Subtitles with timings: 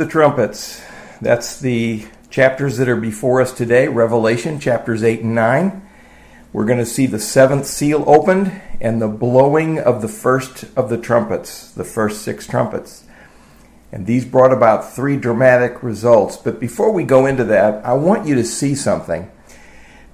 [0.00, 0.82] the trumpets.
[1.20, 5.86] That's the chapters that are before us today Revelation chapters 8 and 9.
[6.54, 10.88] We're going to see the seventh seal opened and the blowing of the first of
[10.88, 13.04] the trumpets, the first six trumpets.
[13.92, 16.38] And these brought about three dramatic results.
[16.38, 19.30] But before we go into that, I want you to see something.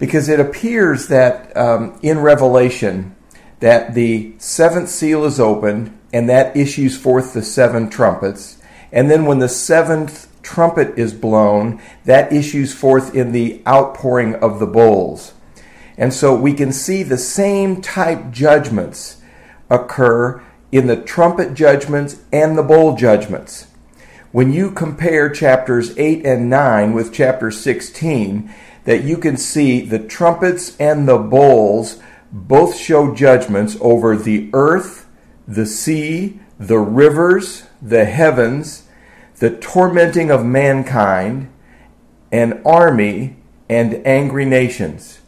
[0.00, 3.14] Because it appears that um, in Revelation,
[3.60, 8.56] that the seventh seal is opened and that issues forth the seven trumpets.
[8.92, 14.60] And then when the seventh trumpet is blown, that issues forth in the outpouring of
[14.60, 15.32] the bowls.
[15.98, 19.20] And so we can see the same type judgments
[19.70, 23.68] occur in the trumpet judgments and the bowl judgments.
[24.32, 28.52] When you compare chapters 8 and 9 with chapter 16,
[28.84, 32.00] that you can see the trumpets and the bowls
[32.30, 35.08] both show judgments over the earth,
[35.48, 38.88] the sea, the rivers, the heavens,
[39.36, 41.52] the tormenting of mankind,
[42.32, 43.36] an army,
[43.68, 45.20] and angry nations.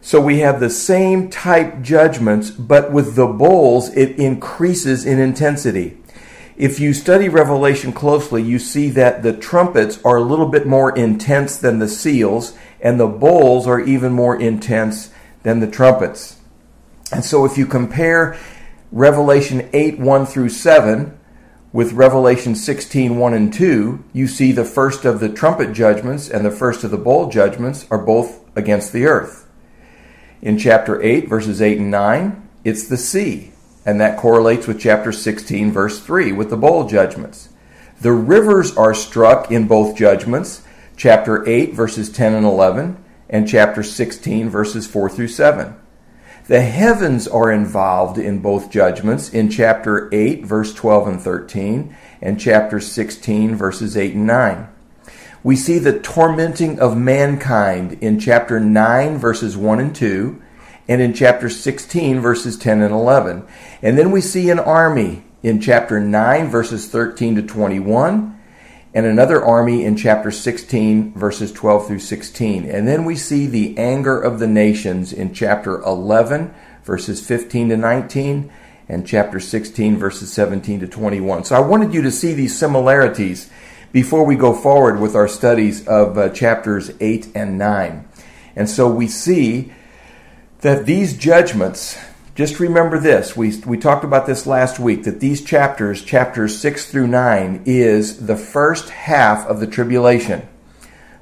[0.00, 5.98] So we have the same type judgments, but with the bowls, it increases in intensity.
[6.56, 10.96] If you study Revelation closely, you see that the trumpets are a little bit more
[10.96, 15.10] intense than the seals, and the bowls are even more intense
[15.42, 16.38] than the trumpets.
[17.12, 18.38] And so if you compare
[18.92, 21.18] Revelation 8 1 through 7
[21.72, 26.44] with Revelation 16 1 and 2, you see the first of the trumpet judgments and
[26.44, 29.46] the first of the bowl judgments are both against the earth.
[30.40, 33.52] In chapter 8, verses 8 and 9, it's the sea,
[33.84, 37.48] and that correlates with chapter 16, verse 3, with the bowl judgments.
[38.00, 40.62] The rivers are struck in both judgments,
[40.96, 45.74] chapter 8, verses 10 and 11, and chapter 16, verses 4 through 7.
[46.48, 52.38] The heavens are involved in both judgments in chapter 8, verse 12 and 13, and
[52.38, 54.68] chapter 16, verses 8 and 9.
[55.42, 60.40] We see the tormenting of mankind in chapter 9, verses 1 and 2,
[60.86, 63.44] and in chapter 16, verses 10 and 11.
[63.82, 68.35] And then we see an army in chapter 9, verses 13 to 21,
[68.96, 72.64] and another army in chapter 16, verses 12 through 16.
[72.64, 77.76] And then we see the anger of the nations in chapter 11, verses 15 to
[77.76, 78.50] 19,
[78.88, 81.44] and chapter 16, verses 17 to 21.
[81.44, 83.50] So I wanted you to see these similarities
[83.92, 88.08] before we go forward with our studies of uh, chapters 8 and 9.
[88.56, 89.74] And so we see
[90.62, 91.98] that these judgments,
[92.36, 96.90] just remember this, we, we talked about this last week, that these chapters, chapters 6
[96.90, 100.46] through 9, is the first half of the tribulation.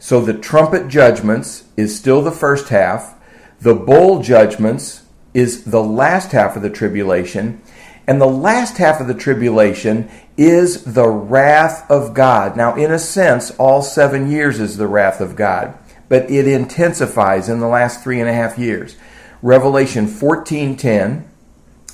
[0.01, 3.15] So the trumpet judgments is still the first half,
[3.61, 7.63] the bowl judgments is the last half of the tribulation,
[8.09, 12.57] and the last half of the tribulation is the wrath of God.
[12.57, 17.49] Now, in a sense, all seven years is the wrath of God, but it intensifies
[17.49, 18.97] in the last three and a half years.
[19.45, 21.25] Revelation 14:10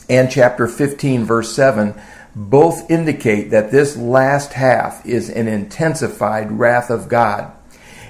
[0.09, 1.95] and chapter 15 verse 7
[2.37, 7.51] both indicate that this last half is an intensified wrath of God.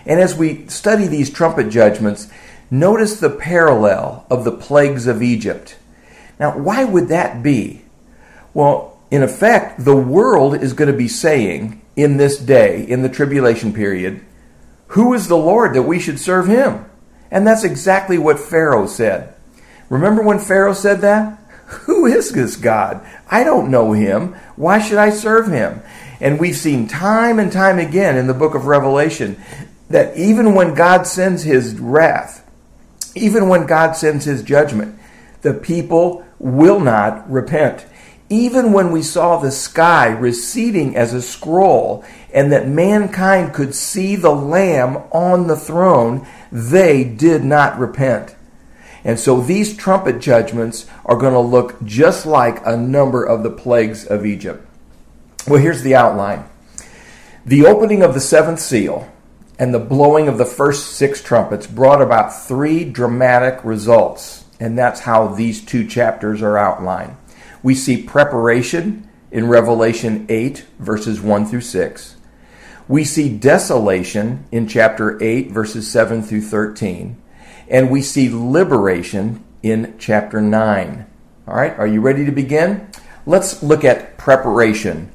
[0.04, 2.28] And as we study these trumpet judgments,
[2.70, 5.74] notice the parallel of the plagues of Egypt.
[6.38, 7.80] Now, why would that be?
[8.52, 13.08] Well, in effect, the world is going to be saying in this day, in the
[13.08, 14.20] tribulation period,
[14.88, 16.84] who is the Lord that we should serve him?
[17.30, 19.34] And that's exactly what Pharaoh said.
[19.88, 21.38] Remember when Pharaoh said that?
[21.86, 23.06] Who is this God?
[23.30, 24.34] I don't know him.
[24.56, 25.82] Why should I serve him?
[26.20, 29.40] And we've seen time and time again in the book of Revelation
[29.88, 32.46] that even when God sends his wrath,
[33.14, 34.98] even when God sends his judgment,
[35.42, 37.86] the people will not repent
[38.30, 44.14] even when we saw the sky receding as a scroll and that mankind could see
[44.14, 48.36] the Lamb on the throne, they did not repent.
[49.02, 53.50] And so these trumpet judgments are going to look just like a number of the
[53.50, 54.64] plagues of Egypt.
[55.48, 56.44] Well, here's the outline
[57.44, 59.10] the opening of the seventh seal
[59.58, 64.44] and the blowing of the first six trumpets brought about three dramatic results.
[64.60, 67.16] And that's how these two chapters are outlined.
[67.62, 72.16] We see preparation in Revelation 8, verses 1 through 6.
[72.88, 77.20] We see desolation in chapter 8, verses 7 through 13.
[77.68, 81.06] And we see liberation in chapter 9.
[81.46, 82.88] All right, are you ready to begin?
[83.26, 85.12] Let's look at preparation.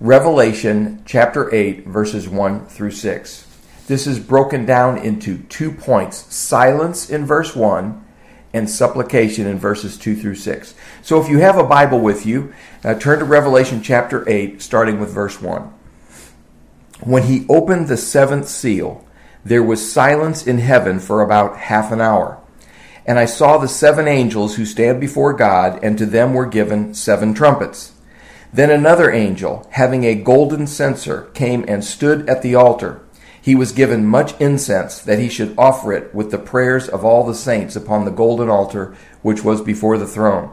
[0.00, 3.46] Revelation chapter 8, verses 1 through 6.
[3.88, 8.04] This is broken down into two points silence in verse 1
[8.52, 10.74] and supplication in verses 2 through 6.
[11.02, 12.52] So if you have a Bible with you,
[12.84, 15.72] uh, turn to Revelation chapter 8, starting with verse 1.
[17.00, 19.06] When he opened the seventh seal,
[19.44, 22.40] there was silence in heaven for about half an hour.
[23.06, 26.92] And I saw the seven angels who stand before God, and to them were given
[26.94, 27.92] seven trumpets.
[28.52, 33.00] Then another angel, having a golden censer, came and stood at the altar.
[33.48, 37.24] He was given much incense, that he should offer it with the prayers of all
[37.24, 40.52] the saints upon the golden altar which was before the throne.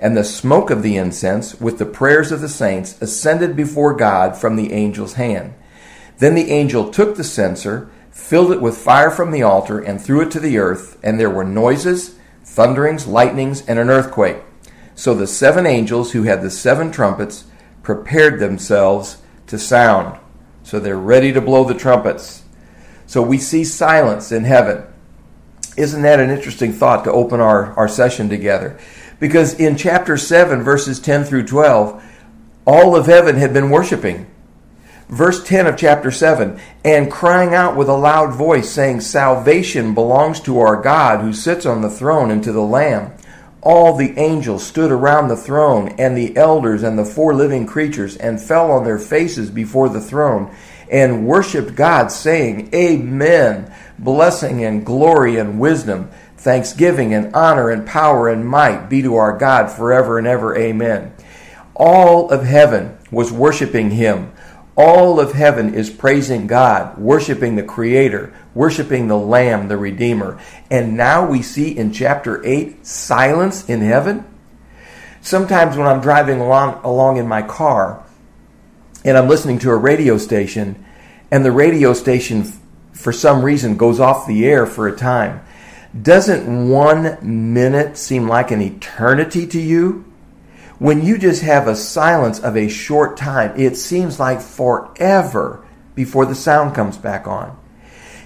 [0.00, 4.36] And the smoke of the incense, with the prayers of the saints, ascended before God
[4.36, 5.54] from the angel's hand.
[6.18, 10.20] Then the angel took the censer, filled it with fire from the altar, and threw
[10.20, 14.38] it to the earth, and there were noises, thunderings, lightnings, and an earthquake.
[14.96, 17.44] So the seven angels who had the seven trumpets
[17.84, 20.18] prepared themselves to sound.
[20.64, 22.42] So they're ready to blow the trumpets.
[23.06, 24.84] So we see silence in heaven.
[25.76, 28.78] Isn't that an interesting thought to open our, our session together?
[29.20, 32.02] Because in chapter 7, verses 10 through 12,
[32.66, 34.26] all of heaven had been worshiping.
[35.08, 40.40] Verse 10 of chapter 7 and crying out with a loud voice, saying, Salvation belongs
[40.40, 43.12] to our God who sits on the throne and to the Lamb.
[43.64, 48.14] All the angels stood around the throne, and the elders and the four living creatures,
[48.16, 50.54] and fell on their faces before the throne,
[50.90, 53.74] and worshipped God, saying, Amen.
[53.98, 59.36] Blessing and glory and wisdom, thanksgiving and honor and power and might be to our
[59.36, 60.54] God forever and ever.
[60.56, 61.14] Amen.
[61.74, 64.33] All of heaven was worshiping him
[64.76, 70.40] all of heaven is praising God, worshiping the Creator, worshiping the Lamb, the Redeemer.
[70.70, 74.24] And now we see in chapter 8 silence in heaven.
[75.20, 78.04] Sometimes when I'm driving along, along in my car
[79.04, 80.84] and I'm listening to a radio station,
[81.30, 82.44] and the radio station,
[82.92, 85.44] for some reason, goes off the air for a time,
[86.00, 90.04] doesn't one minute seem like an eternity to you?
[90.84, 95.64] When you just have a silence of a short time, it seems like forever
[95.94, 97.58] before the sound comes back on.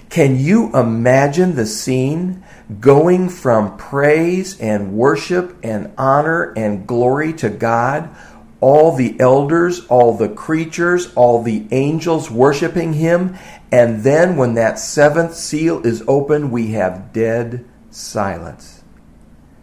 [0.09, 2.43] Can you imagine the scene
[2.81, 8.13] going from praise and worship and honor and glory to God?
[8.59, 13.37] All the elders, all the creatures, all the angels worshiping Him.
[13.71, 18.83] And then when that seventh seal is opened, we have dead silence.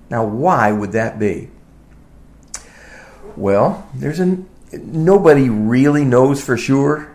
[0.09, 1.51] Now, why would that be?
[3.37, 4.39] Well, there's a
[4.73, 7.13] nobody really knows for sure.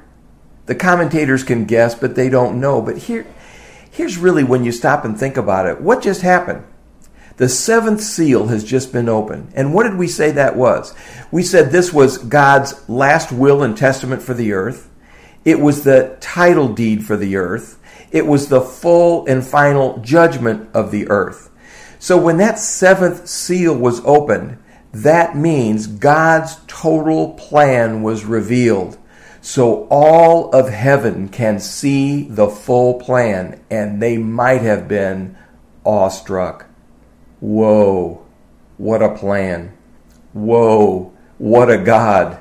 [0.67, 2.81] The commentators can guess, but they don't know.
[2.81, 3.25] But here,
[3.89, 5.81] here's really when you stop and think about it.
[5.81, 6.63] What just happened?
[7.37, 9.51] The seventh seal has just been opened.
[9.55, 10.93] And what did we say that was?
[11.31, 14.89] We said this was God's last will and testament for the earth.
[15.43, 17.79] It was the title deed for the earth.
[18.11, 21.49] It was the full and final judgment of the earth.
[21.97, 24.60] So when that seventh seal was opened,
[24.93, 28.97] that means God's total plan was revealed.
[29.41, 35.35] So all of heaven can see the full plan, and they might have been
[35.83, 36.67] awestruck.
[37.39, 38.23] Whoa,
[38.77, 39.75] what a plan.
[40.33, 42.39] Whoa, what a God.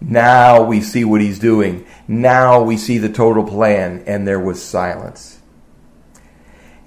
[0.00, 1.86] Now we see what he's doing.
[2.08, 5.40] Now we see the total plan, and there was silence.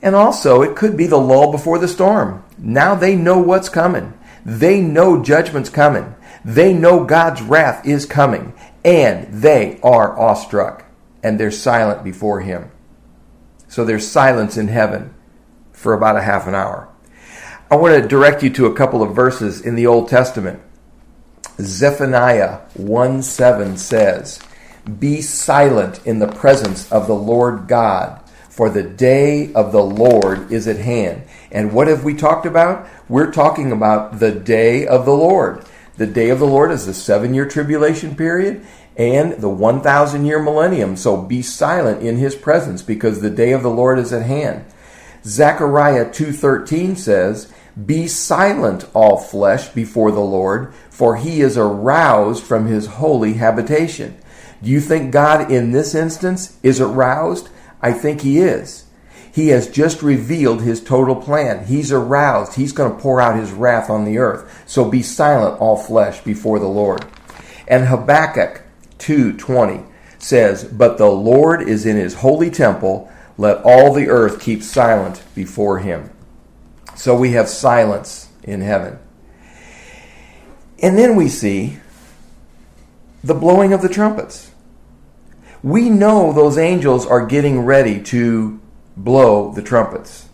[0.02, 2.44] And also, it could be the lull before the storm.
[2.58, 4.14] Now they know what's coming.
[4.46, 6.16] They know judgment's coming.
[6.44, 8.54] They know God's wrath is coming.
[8.84, 10.86] And they are awestruck.
[11.24, 12.72] And they're silent before Him.
[13.68, 15.14] So there's silence in heaven
[15.72, 16.88] for about a half an hour.
[17.72, 20.62] I want to direct you to a couple of verses in the Old Testament.
[21.60, 24.40] Zephaniah 1 7 says,
[25.00, 28.22] Be silent in the presence of the Lord God
[28.56, 31.24] for the day of the Lord is at hand.
[31.56, 32.86] And what have we talked about?
[33.08, 35.66] We're talking about the day of the Lord.
[35.96, 38.66] The day of the Lord is the seven year tribulation period
[38.98, 40.98] and the 1,000 year millennium.
[40.98, 44.66] So be silent in his presence because the day of the Lord is at hand.
[45.24, 47.54] Zechariah 2.13 says,
[47.86, 54.18] Be silent, all flesh, before the Lord, for he is aroused from his holy habitation.
[54.62, 57.48] Do you think God in this instance is aroused?
[57.82, 58.85] I think he is.
[59.36, 61.66] He has just revealed his total plan.
[61.66, 62.54] He's aroused.
[62.54, 64.64] He's going to pour out his wrath on the earth.
[64.66, 67.04] So be silent, all flesh, before the Lord.
[67.68, 68.62] And Habakkuk
[68.98, 69.84] 2:20
[70.18, 75.22] says, "But the Lord is in his holy temple; let all the earth keep silent
[75.36, 76.12] before him."
[76.96, 79.00] So we have silence in heaven.
[80.82, 81.80] And then we see
[83.22, 84.52] the blowing of the trumpets
[85.66, 88.60] we know those angels are getting ready to
[88.98, 90.30] blow the trumpets.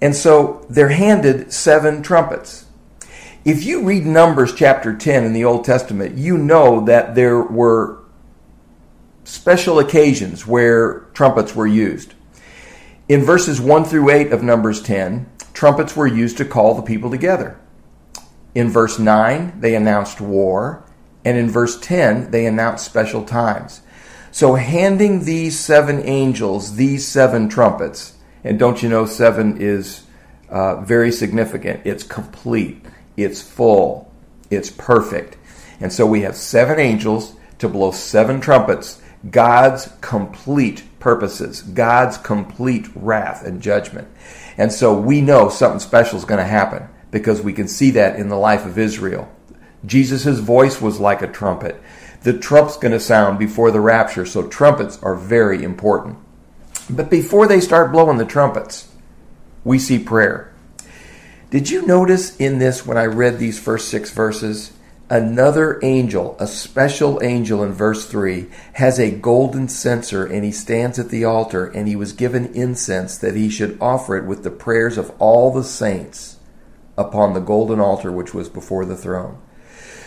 [0.00, 2.66] And so they're handed seven trumpets.
[3.44, 8.00] If you read Numbers chapter 10 in the Old Testament, you know that there were
[9.24, 12.14] special occasions where trumpets were used.
[13.08, 17.10] In verses 1 through 8 of Numbers 10, trumpets were used to call the people
[17.10, 17.58] together.
[18.54, 20.84] In verse 9, they announced war,
[21.24, 23.80] and in verse 10, they announced special times.
[24.36, 30.04] So, handing these seven angels these seven trumpets, and don't you know, seven is
[30.50, 31.80] uh, very significant.
[31.86, 32.84] It's complete,
[33.16, 34.12] it's full,
[34.50, 35.38] it's perfect.
[35.80, 39.00] And so we have seven angels to blow seven trumpets,
[39.30, 44.06] God's complete purposes, God's complete wrath and judgment.
[44.58, 48.18] And so we know something special is going to happen because we can see that
[48.18, 49.32] in the life of Israel.
[49.86, 51.80] Jesus' voice was like a trumpet.
[52.26, 56.18] The trump's going to sound before the rapture, so trumpets are very important.
[56.90, 58.88] But before they start blowing the trumpets,
[59.62, 60.52] we see prayer.
[61.50, 64.72] Did you notice in this when I read these first six verses?
[65.08, 70.98] Another angel, a special angel in verse 3, has a golden censer and he stands
[70.98, 74.50] at the altar and he was given incense that he should offer it with the
[74.50, 76.38] prayers of all the saints
[76.98, 79.40] upon the golden altar which was before the throne.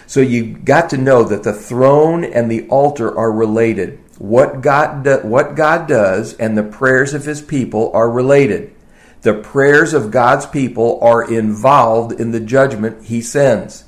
[0.09, 3.99] So you got to know that the throne and the altar are related.
[4.17, 8.73] What God, do, what God does and the prayers of his people are related.
[9.21, 13.83] The prayers of God's people are involved in the judgment he sends.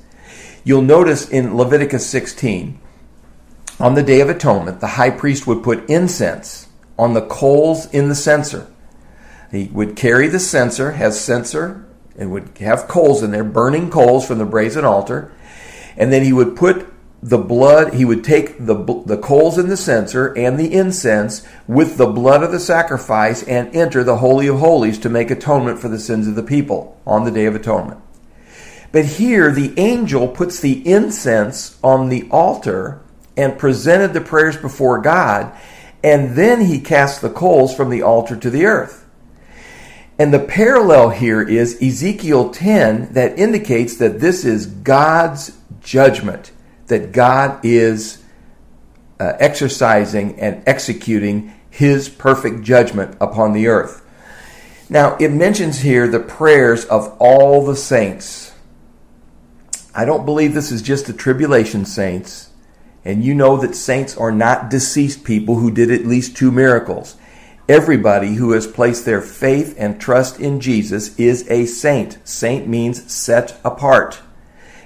[0.62, 2.78] You'll notice in Leviticus 16,
[3.80, 8.08] on the Day of Atonement, the high priest would put incense on the coals in
[8.08, 8.68] the censer.
[9.50, 11.84] He would carry the censer, has censer,
[12.16, 15.32] and would have coals in there, burning coals from the brazen altar.
[15.96, 18.74] And then he would put the blood, he would take the,
[19.06, 23.74] the coals in the censer and the incense with the blood of the sacrifice and
[23.74, 27.24] enter the Holy of Holies to make atonement for the sins of the people on
[27.24, 28.00] the Day of Atonement.
[28.90, 33.00] But here, the angel puts the incense on the altar
[33.36, 35.56] and presented the prayers before God,
[36.02, 39.06] and then he cast the coals from the altar to the earth.
[40.18, 46.52] And the parallel here is Ezekiel 10 that indicates that this is God's judgment,
[46.86, 48.22] that God is
[49.20, 54.04] uh, exercising and executing his perfect judgment upon the earth.
[54.88, 58.52] Now, it mentions here the prayers of all the saints
[59.94, 62.50] I don't believe this is just the tribulation saints.
[63.04, 67.16] And you know that saints are not deceased people who did at least two miracles.
[67.68, 72.18] Everybody who has placed their faith and trust in Jesus is a saint.
[72.26, 74.20] Saint means set apart.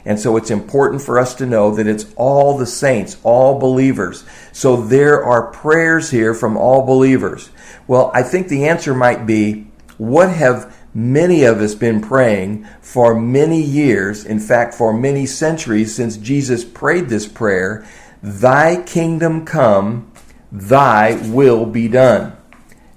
[0.07, 4.25] And so it's important for us to know that it's all the saints, all believers.
[4.53, 7.51] So there are prayers here from all believers.
[7.89, 9.67] Well, I think the answer might be
[9.99, 15.95] what have many of us been praying for many years, in fact, for many centuries
[15.95, 17.85] since Jesus prayed this prayer
[18.23, 20.11] Thy kingdom come,
[20.53, 22.37] thy will be done.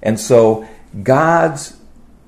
[0.00, 0.66] And so
[1.02, 1.76] God's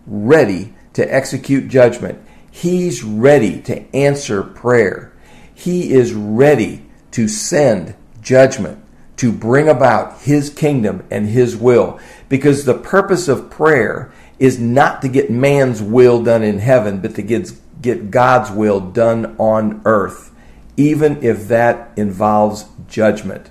[0.07, 2.19] ready to execute judgment.
[2.55, 5.11] He's ready to answer prayer.
[5.55, 8.85] He is ready to send judgment
[9.17, 11.99] to bring about His kingdom and His will.
[12.29, 17.15] Because the purpose of prayer is not to get man's will done in heaven, but
[17.15, 20.31] to get, God's will done on earth,
[20.77, 23.49] even if that involves judgment.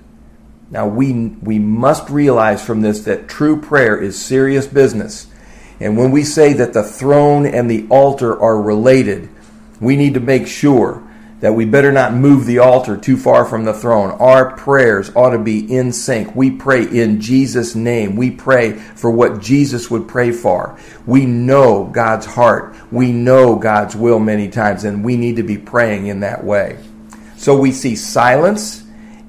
[0.70, 5.28] Now, we, we must realize from this that true prayer is serious business.
[5.82, 9.30] And when we say that the throne and the altar are related,
[9.80, 11.04] we need to make sure
[11.40, 14.12] that we better not move the altar too far from the throne.
[14.12, 16.36] Our prayers ought to be in sync.
[16.36, 18.16] We pray in Jesus' name.
[18.16, 20.78] We pray for what Jesus would pray for.
[21.08, 22.76] We know God's heart.
[22.92, 26.78] We know God's will many times, and we need to be praying in that way.
[27.38, 28.84] So we see silence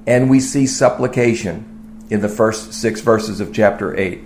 [0.05, 4.21] and we see supplication in the first six verses of chapter 8.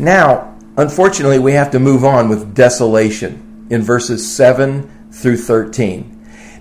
[0.00, 6.14] Now, unfortunately, we have to move on with desolation in verses 7 through 13.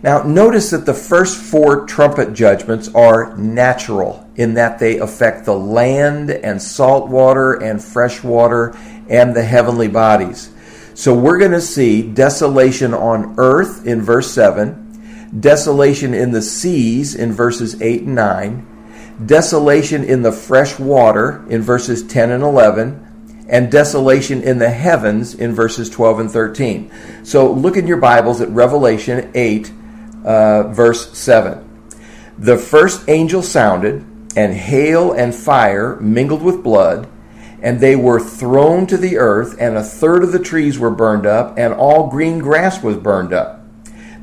[0.03, 5.57] Now, notice that the first four trumpet judgments are natural in that they affect the
[5.57, 8.77] land and salt water and fresh water
[9.09, 10.51] and the heavenly bodies.
[10.93, 17.15] So we're going to see desolation on earth in verse 7, desolation in the seas
[17.15, 23.06] in verses 8 and 9, desolation in the fresh water in verses 10 and 11,
[23.47, 26.91] and desolation in the heavens in verses 12 and 13.
[27.23, 29.71] So look in your Bibles at Revelation 8
[30.27, 31.63] uh, verse 7.
[32.37, 37.07] The first angel sounded, and hail and fire mingled with blood,
[37.61, 41.25] and they were thrown to the earth, and a third of the trees were burned
[41.25, 43.63] up, and all green grass was burned up.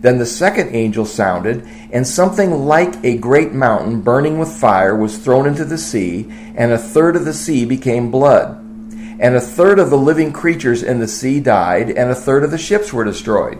[0.00, 5.18] Then the second angel sounded, and something like a great mountain burning with fire was
[5.18, 8.63] thrown into the sea, and a third of the sea became blood.
[9.18, 12.50] And a third of the living creatures in the sea died, and a third of
[12.50, 13.58] the ships were destroyed.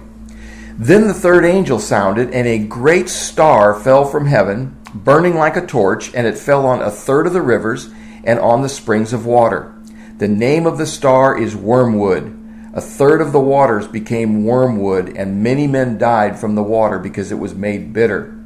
[0.77, 5.65] Then the third angel sounded, and a great star fell from heaven, burning like a
[5.65, 7.91] torch, and it fell on a third of the rivers
[8.25, 9.73] and on the springs of water.
[10.19, 12.41] The name of the star is Wormwood.
[12.73, 17.31] A third of the waters became wormwood, and many men died from the water because
[17.31, 18.37] it was made bitter.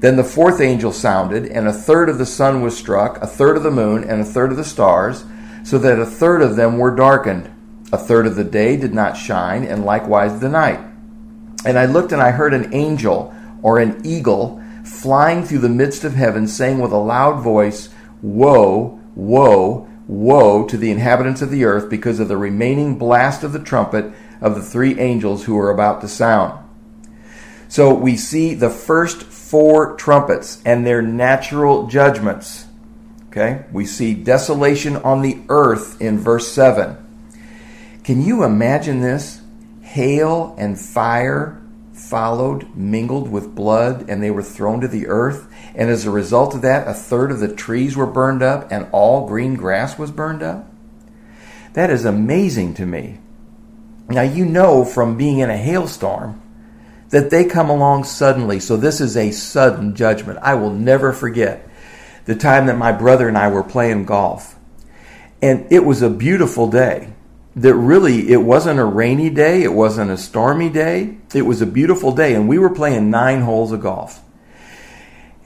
[0.00, 3.56] Then the fourth angel sounded, and a third of the sun was struck, a third
[3.56, 5.24] of the moon, and a third of the stars,
[5.66, 7.50] so that a third of them were darkened.
[7.92, 10.78] A third of the day did not shine, and likewise the night.
[11.64, 16.04] And I looked, and I heard an angel, or an eagle, flying through the midst
[16.04, 17.88] of heaven, saying with a loud voice,
[18.22, 23.52] Woe, woe, Woe to the inhabitants of the earth because of the remaining blast of
[23.52, 26.64] the trumpet of the three angels who are about to sound.
[27.66, 32.65] So we see the first four trumpets and their natural judgments.
[33.36, 33.66] Okay?
[33.70, 36.96] We see desolation on the earth in verse 7.
[38.02, 39.42] Can you imagine this?
[39.82, 41.60] Hail and fire
[41.92, 45.52] followed, mingled with blood, and they were thrown to the earth.
[45.74, 48.88] And as a result of that, a third of the trees were burned up and
[48.90, 50.70] all green grass was burned up.
[51.74, 53.18] That is amazing to me.
[54.08, 56.40] Now, you know from being in a hailstorm
[57.10, 58.60] that they come along suddenly.
[58.60, 60.38] So, this is a sudden judgment.
[60.40, 61.68] I will never forget
[62.26, 64.56] the time that my brother and I were playing golf.
[65.40, 67.12] And it was a beautiful day
[67.56, 71.66] that really it wasn't a rainy day, it wasn't a stormy day, it was a
[71.66, 74.22] beautiful day, and we were playing nine holes of golf.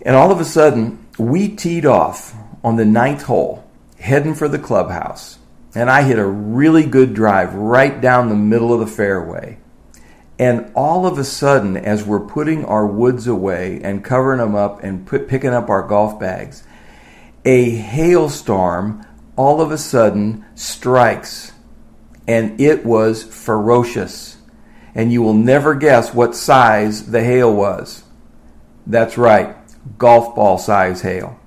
[0.02, 2.34] And all of a sudden, we teed off
[2.64, 3.64] on the ninth hole,
[3.99, 5.38] heading for the clubhouse.
[5.75, 9.58] And I hit a really good drive right down the middle of the fairway.
[10.38, 14.82] And all of a sudden, as we're putting our woods away and covering them up
[14.82, 16.64] and put, picking up our golf bags,
[17.45, 21.53] a hailstorm all of a sudden strikes
[22.31, 24.37] and it was ferocious.
[24.95, 28.05] And you will never guess what size the hail was.
[28.87, 29.57] That's right,
[29.99, 31.41] golf ball size hail.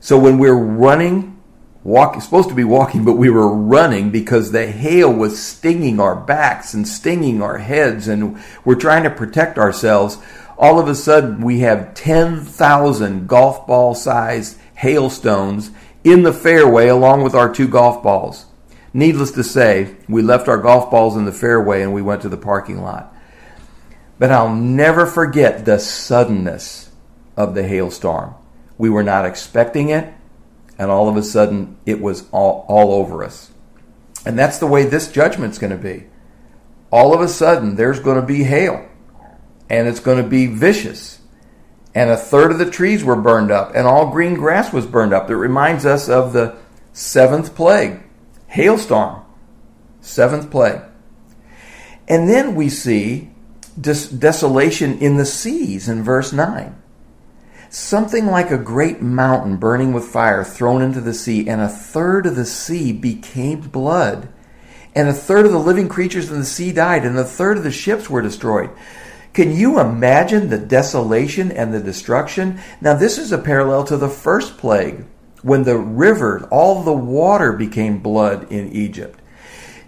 [0.00, 1.38] So when we're running,
[1.84, 6.16] walking, supposed to be walking, but we were running because the hail was stinging our
[6.16, 10.16] backs and stinging our heads, and we're trying to protect ourselves.
[10.56, 15.72] All of a sudden, we have 10,000 golf ball sized hailstones
[16.04, 18.46] in the fairway along with our two golf balls.
[18.92, 22.28] Needless to say, we left our golf balls in the fairway and we went to
[22.28, 23.14] the parking lot.
[24.18, 26.90] But I'll never forget the suddenness
[27.36, 28.34] of the hailstorm.
[28.76, 30.12] We were not expecting it,
[30.78, 33.50] and all of a sudden it was all, all over us.
[34.24, 36.06] And that's the way this judgment's going to be.
[36.90, 38.88] All of a sudden, there's going to be hail,
[39.68, 41.17] and it's going to be vicious.
[41.94, 45.12] And a third of the trees were burned up, and all green grass was burned
[45.12, 45.30] up.
[45.30, 46.56] It reminds us of the
[46.92, 48.02] seventh plague
[48.48, 49.22] hailstorm,
[50.00, 50.82] seventh plague.
[52.08, 53.30] And then we see
[53.80, 56.74] des- desolation in the seas in verse 9.
[57.70, 62.24] Something like a great mountain burning with fire thrown into the sea, and a third
[62.24, 64.28] of the sea became blood.
[64.94, 67.64] And a third of the living creatures in the sea died, and a third of
[67.64, 68.70] the ships were destroyed.
[69.32, 72.60] Can you imagine the desolation and the destruction?
[72.80, 75.04] Now, this is a parallel to the first plague
[75.42, 79.20] when the river, all the water became blood in Egypt.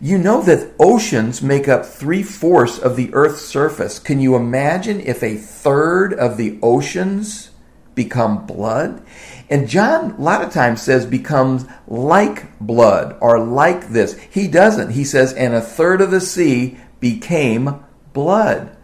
[0.01, 3.99] You know that oceans make up three fourths of the earth's surface.
[3.99, 7.51] Can you imagine if a third of the oceans
[7.95, 9.03] become blood?
[9.51, 14.19] And John, a lot of times, says becomes like blood or like this.
[14.31, 14.93] He doesn't.
[14.93, 18.77] He says, and a third of the sea became blood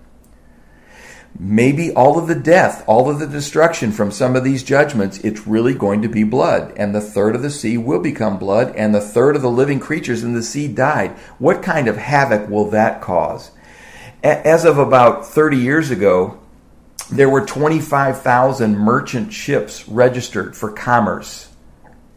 [1.39, 5.47] maybe all of the death, all of the destruction from some of these judgments, it's
[5.47, 6.73] really going to be blood.
[6.77, 9.81] And the third of the sea will become blood, and the third of the living
[9.81, 11.13] creatures in the sea died.
[11.39, 13.51] What kind of havoc will that cause?
[14.23, 16.41] As of about 30 years ago,
[17.11, 21.49] there were 25,000 merchant ships registered for commerce,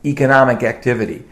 [0.03, 1.25] economic activity.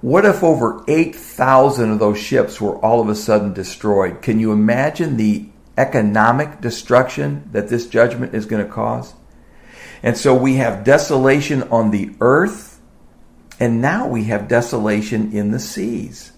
[0.00, 4.22] What if over 8,000 of those ships were all of a sudden destroyed?
[4.22, 9.14] Can you imagine the economic destruction that this judgment is going to cause.
[10.02, 12.80] And so we have desolation on the earth,
[13.58, 16.32] and now we have desolation in the seas.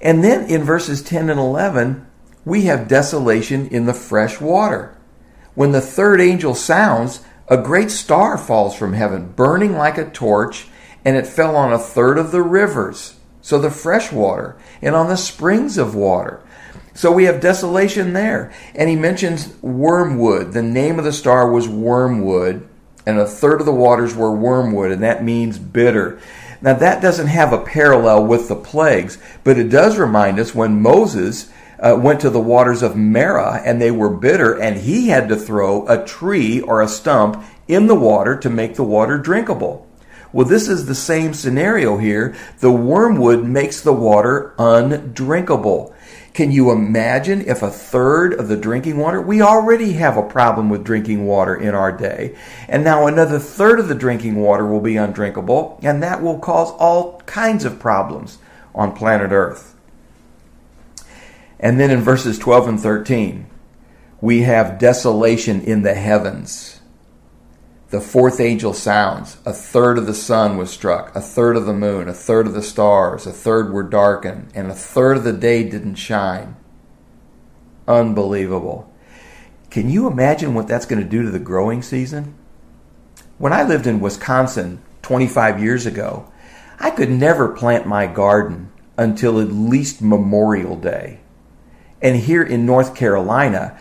[0.00, 2.06] And then in verses 10 and 11,
[2.44, 4.96] we have desolation in the fresh water.
[5.54, 10.66] When the third angel sounds, a great star falls from heaven, burning like a torch,
[11.04, 15.08] and it fell on a third of the rivers so the fresh water, and on
[15.08, 16.40] the springs of water.
[16.94, 18.52] So we have desolation there.
[18.74, 20.52] And he mentions wormwood.
[20.52, 22.68] The name of the star was wormwood,
[23.06, 26.20] and a third of the waters were wormwood, and that means bitter.
[26.60, 30.80] Now, that doesn't have a parallel with the plagues, but it does remind us when
[30.80, 31.50] Moses
[31.80, 35.36] uh, went to the waters of Marah and they were bitter, and he had to
[35.36, 39.88] throw a tree or a stump in the water to make the water drinkable.
[40.32, 42.34] Well, this is the same scenario here.
[42.60, 45.94] The wormwood makes the water undrinkable.
[46.34, 50.70] Can you imagine if a third of the drinking water, we already have a problem
[50.70, 52.34] with drinking water in our day,
[52.68, 56.70] and now another third of the drinking water will be undrinkable, and that will cause
[56.78, 58.38] all kinds of problems
[58.74, 59.74] on planet Earth.
[61.60, 63.46] And then in verses 12 and 13,
[64.22, 66.71] we have desolation in the heavens
[67.92, 69.36] the fourth angel sounds.
[69.44, 72.54] A third of the sun was struck, a third of the moon, a third of
[72.54, 76.56] the stars, a third were darkened, and a third of the day didn't shine.
[77.86, 78.90] Unbelievable.
[79.68, 82.34] Can you imagine what that's going to do to the growing season?
[83.36, 86.32] When I lived in Wisconsin 25 years ago,
[86.80, 91.20] I could never plant my garden until at least Memorial Day.
[92.00, 93.78] And here in North Carolina,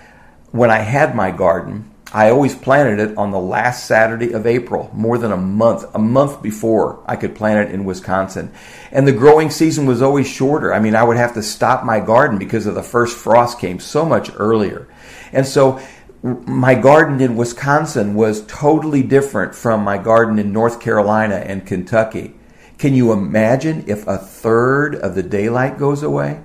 [0.52, 4.90] when I had my garden, I always planted it on the last Saturday of April,
[4.94, 8.52] more than a month, a month before I could plant it in Wisconsin.
[8.92, 10.74] And the growing season was always shorter.
[10.74, 13.80] I mean, I would have to stop my garden because of the first frost came
[13.80, 14.90] so much earlier.
[15.32, 15.80] And so
[16.22, 22.36] my garden in Wisconsin was totally different from my garden in North Carolina and Kentucky.
[22.78, 26.42] Can you imagine if a third of the daylight goes away?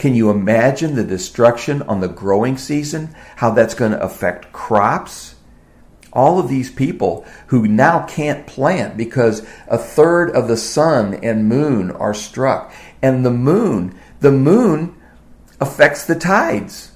[0.00, 3.14] Can you imagine the destruction on the growing season?
[3.36, 5.34] How that's going to affect crops?
[6.10, 11.50] All of these people who now can't plant because a third of the sun and
[11.50, 12.72] moon are struck.
[13.02, 14.98] And the moon, the moon
[15.60, 16.92] affects the tides.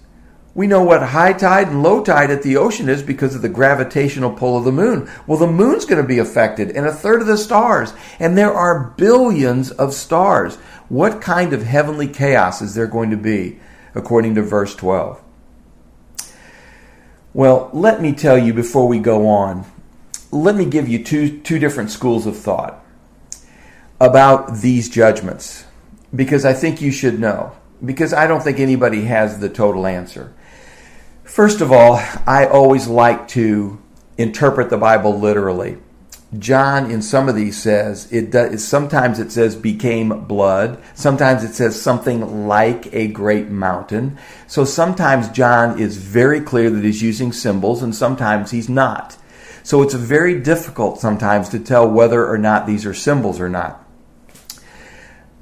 [0.54, 3.48] We know what high tide and low tide at the ocean is because of the
[3.48, 5.10] gravitational pull of the moon.
[5.26, 7.92] Well, the moon's going to be affected and a third of the stars.
[8.20, 10.56] And there are billions of stars.
[10.88, 13.58] What kind of heavenly chaos is there going to be
[13.94, 15.22] according to verse 12?
[17.32, 19.64] Well, let me tell you before we go on,
[20.30, 22.84] let me give you two, two different schools of thought
[24.00, 25.64] about these judgments
[26.14, 27.52] because I think you should know,
[27.84, 30.32] because I don't think anybody has the total answer.
[31.24, 33.82] First of all, I always like to
[34.18, 35.78] interpret the Bible literally.
[36.38, 41.54] John in some of these says it does, sometimes it says became blood, sometimes it
[41.54, 44.18] says something like a great mountain.
[44.46, 49.16] So sometimes John is very clear that he's using symbols and sometimes he's not.
[49.62, 53.82] So it's very difficult sometimes to tell whether or not these are symbols or not.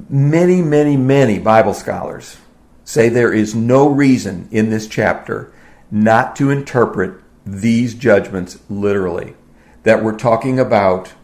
[0.09, 2.37] Many, many, many Bible scholars
[2.85, 5.53] say there is no reason in this chapter
[5.91, 9.35] not to interpret these judgments literally.
[9.85, 11.15] That we're talking about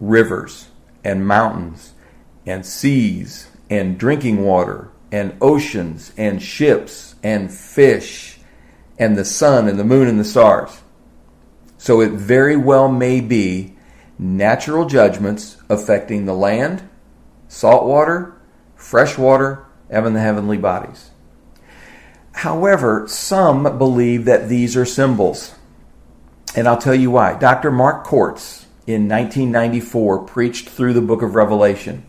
[0.00, 0.68] rivers
[1.04, 1.94] and mountains
[2.46, 8.38] and seas and drinking water and oceans and ships and fish
[8.98, 10.82] and the sun and the moon and the stars.
[11.78, 13.76] So it very well may be
[14.18, 16.88] natural judgments affecting the land,
[17.48, 18.34] salt water,
[18.74, 21.10] fresh water, and the heavenly bodies.
[22.32, 25.54] However, some believe that these are symbols.
[26.56, 27.38] And I'll tell you why.
[27.38, 27.70] Dr.
[27.70, 32.06] Mark Corts in 1994 preached through the book of Revelation.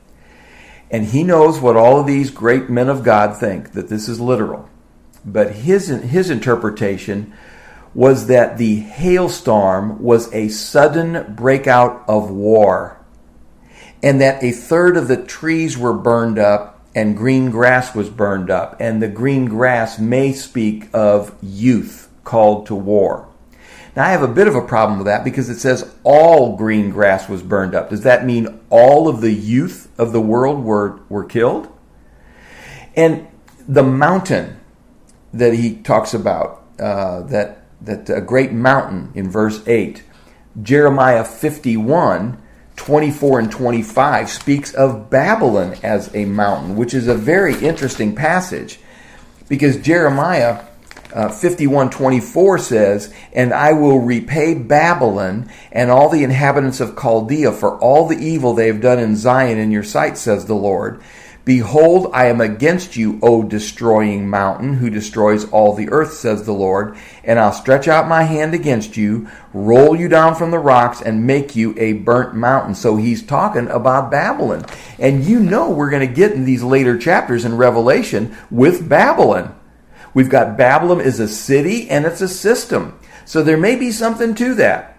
[0.90, 4.22] And he knows what all of these great men of God think, that this is
[4.22, 4.70] literal.
[5.26, 7.34] But his, his interpretation
[7.94, 13.00] was that the hailstorm was a sudden breakout of war,
[14.02, 18.50] and that a third of the trees were burned up and green grass was burned
[18.50, 23.27] up, and the green grass may speak of youth called to war.
[23.98, 26.92] Now, I have a bit of a problem with that because it says all green
[26.92, 27.90] grass was burned up.
[27.90, 31.68] Does that mean all of the youth of the world were, were killed?
[32.96, 33.28] And
[33.68, 34.60] the mountain
[35.34, 40.04] that he talks about, uh, that, that a great mountain in verse 8,
[40.62, 42.44] Jeremiah 51
[42.76, 48.80] 24 and 25 speaks of Babylon as a mountain, which is a very interesting passage
[49.50, 50.68] because Jeremiah
[51.18, 57.52] uh, 51 24 says, And I will repay Babylon and all the inhabitants of Chaldea
[57.54, 61.02] for all the evil they have done in Zion in your sight, says the Lord.
[61.44, 66.54] Behold, I am against you, O destroying mountain, who destroys all the earth, says the
[66.54, 66.96] Lord.
[67.24, 71.26] And I'll stretch out my hand against you, roll you down from the rocks, and
[71.26, 72.76] make you a burnt mountain.
[72.76, 74.66] So he's talking about Babylon.
[75.00, 79.57] And you know we're going to get in these later chapters in Revelation with Babylon.
[80.14, 83.00] We've got Babylon is a city and it's a system.
[83.26, 84.98] So there may be something to that.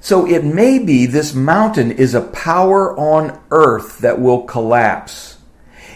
[0.00, 5.38] So it may be this mountain is a power on earth that will collapse.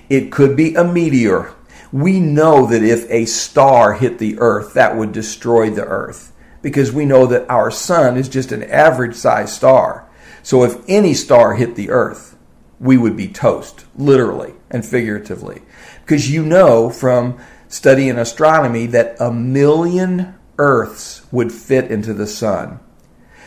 [0.09, 1.55] It could be a meteor.
[1.93, 6.33] We know that if a star hit the earth, that would destroy the earth
[6.63, 10.09] because we know that our sun is just an average sized star.
[10.43, 12.37] So if any star hit the earth,
[12.79, 15.63] we would be toast, literally and figuratively.
[16.01, 17.39] Because you know from
[17.71, 22.81] studying astronomy that a million Earths would fit into the sun.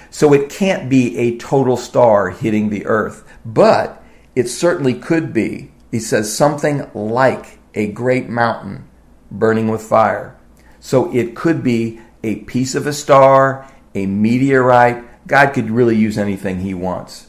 [0.09, 4.01] So it can't be a total star hitting the Earth, but
[4.35, 5.71] it certainly could be.
[5.91, 8.89] He says something like a great mountain
[9.29, 10.35] burning with fire.
[10.79, 15.27] So it could be a piece of a star, a meteorite.
[15.27, 17.27] God could really use anything he wants.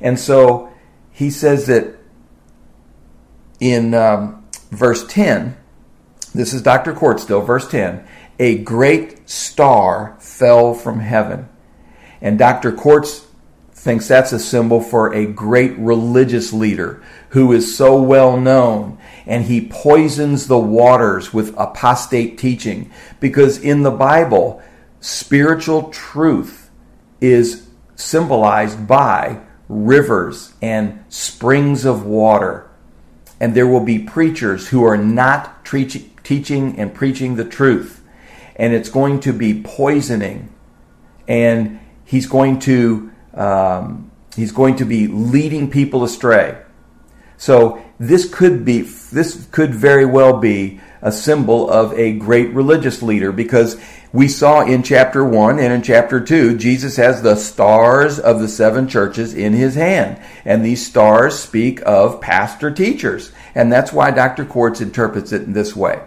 [0.00, 0.72] And so
[1.12, 1.98] he says that
[3.60, 5.57] in um, verse 10,
[6.38, 6.94] this is Dr.
[6.94, 8.06] Court still, verse 10.
[8.38, 11.48] A great star fell from heaven.
[12.20, 12.70] And Dr.
[12.70, 13.26] Corts
[13.72, 19.46] thinks that's a symbol for a great religious leader who is so well known and
[19.46, 24.62] he poisons the waters with apostate teaching because in the Bible,
[25.00, 26.70] spiritual truth
[27.20, 32.70] is symbolized by rivers and springs of water.
[33.40, 38.02] And there will be preachers who are not preaching teaching and preaching the truth.
[38.56, 40.52] And it's going to be poisoning.
[41.26, 46.60] And he's going to um, he's going to be leading people astray.
[47.38, 53.02] So this could be this could very well be a symbol of a great religious
[53.02, 53.80] leader because
[54.12, 58.48] we saw in chapter 1 and in chapter 2 Jesus has the stars of the
[58.48, 64.10] seven churches in his hand and these stars speak of pastor teachers and that's why
[64.10, 64.44] Dr.
[64.44, 66.00] Corts interprets it in this way.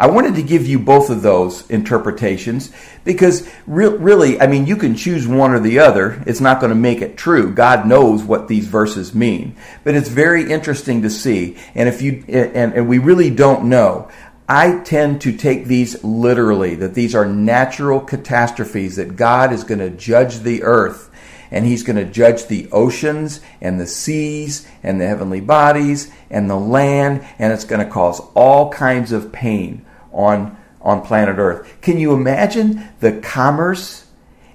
[0.00, 2.72] I wanted to give you both of those interpretations
[3.04, 6.22] because re- really, I mean, you can choose one or the other.
[6.26, 7.52] It's not going to make it true.
[7.52, 11.58] God knows what these verses mean, but it's very interesting to see.
[11.74, 14.08] And if you, and, and we really don't know.
[14.48, 19.80] I tend to take these literally, that these are natural catastrophes, that God is going
[19.80, 21.10] to judge the earth
[21.50, 26.48] and he's going to judge the oceans and the seas and the heavenly bodies and
[26.48, 29.84] the land, and it's going to cause all kinds of pain
[30.24, 31.80] on, on planet Earth.
[31.80, 34.06] Can you imagine the commerce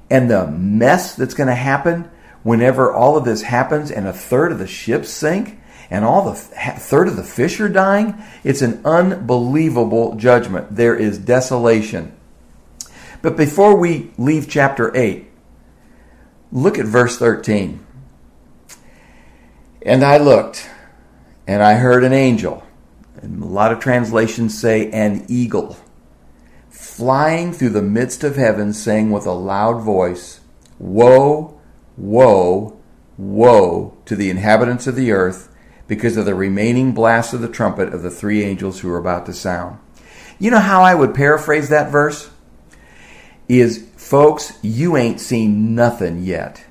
[0.09, 2.09] and the mess that's going to happen
[2.43, 5.59] whenever all of this happens and a third of the ships sink?
[5.91, 8.15] and all the third of the fish are dying.
[8.43, 10.75] It's an unbelievable judgment.
[10.75, 12.11] There is desolation.
[13.21, 15.29] But before we leave chapter 8,
[16.55, 17.85] Look at verse 13.
[19.81, 20.69] And I looked,
[21.45, 22.63] and I heard an angel,
[23.25, 25.77] and a lot of translations say an eagle,
[26.69, 30.39] flying through the midst of heaven, saying with a loud voice,
[30.79, 31.59] Woe,
[31.97, 32.77] woe,
[33.17, 35.49] woe to the inhabitants of the earth,
[35.87, 39.25] because of the remaining blast of the trumpet of the three angels who are about
[39.25, 39.79] to sound.
[40.39, 42.29] You know how I would paraphrase that verse?
[43.47, 46.63] Is Folks, you ain't seen nothing yet.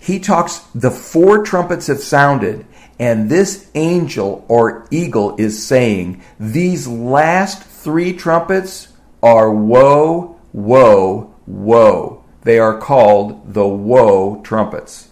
[0.00, 2.66] He talks, the four trumpets have sounded,
[2.98, 8.88] and this angel or eagle is saying, These last three trumpets
[9.22, 12.24] are woe, woe, woe.
[12.42, 15.08] They are called the woe trumpets.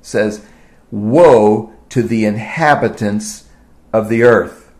[0.00, 0.44] It says,
[0.90, 3.48] Woe to the inhabitants
[3.92, 4.72] of the earth.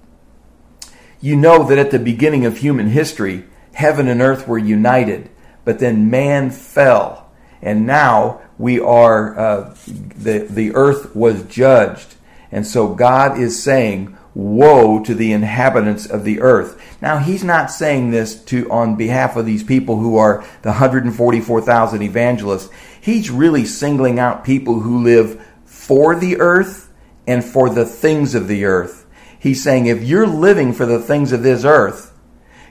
[1.20, 5.30] You know that at the beginning of human history, heaven and earth were united
[5.66, 7.28] but then man fell,
[7.60, 12.14] and now we are uh, the the earth was judged,
[12.52, 17.70] and so God is saying, "Woe to the inhabitants of the earth." Now He's not
[17.70, 22.68] saying this to on behalf of these people who are the 144,000 evangelists.
[23.00, 26.88] He's really singling out people who live for the earth
[27.26, 29.04] and for the things of the earth.
[29.38, 32.12] He's saying, if you're living for the things of this earth,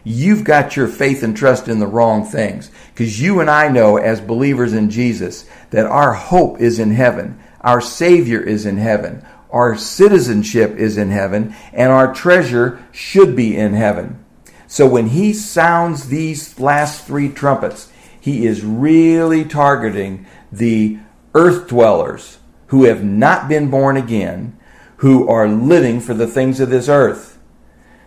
[0.04, 2.70] you've got your faith and trust in the wrong things.
[2.94, 7.38] Because you and I know, as believers in Jesus, that our hope is in heaven,
[7.62, 9.24] our Savior is in heaven,
[9.56, 14.24] our citizenship is in heaven, and our treasure should be in heaven.
[14.68, 17.90] So when he sounds these last three trumpets,
[18.20, 21.00] he is really targeting the
[21.34, 24.60] earth dwellers who have not been born again,
[24.98, 27.40] who are living for the things of this earth.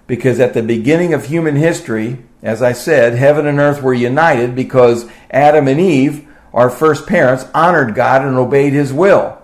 [0.07, 4.55] Because at the beginning of human history, as I said, heaven and earth were united
[4.55, 9.39] because Adam and Eve, our first parents, honored God and obeyed his will.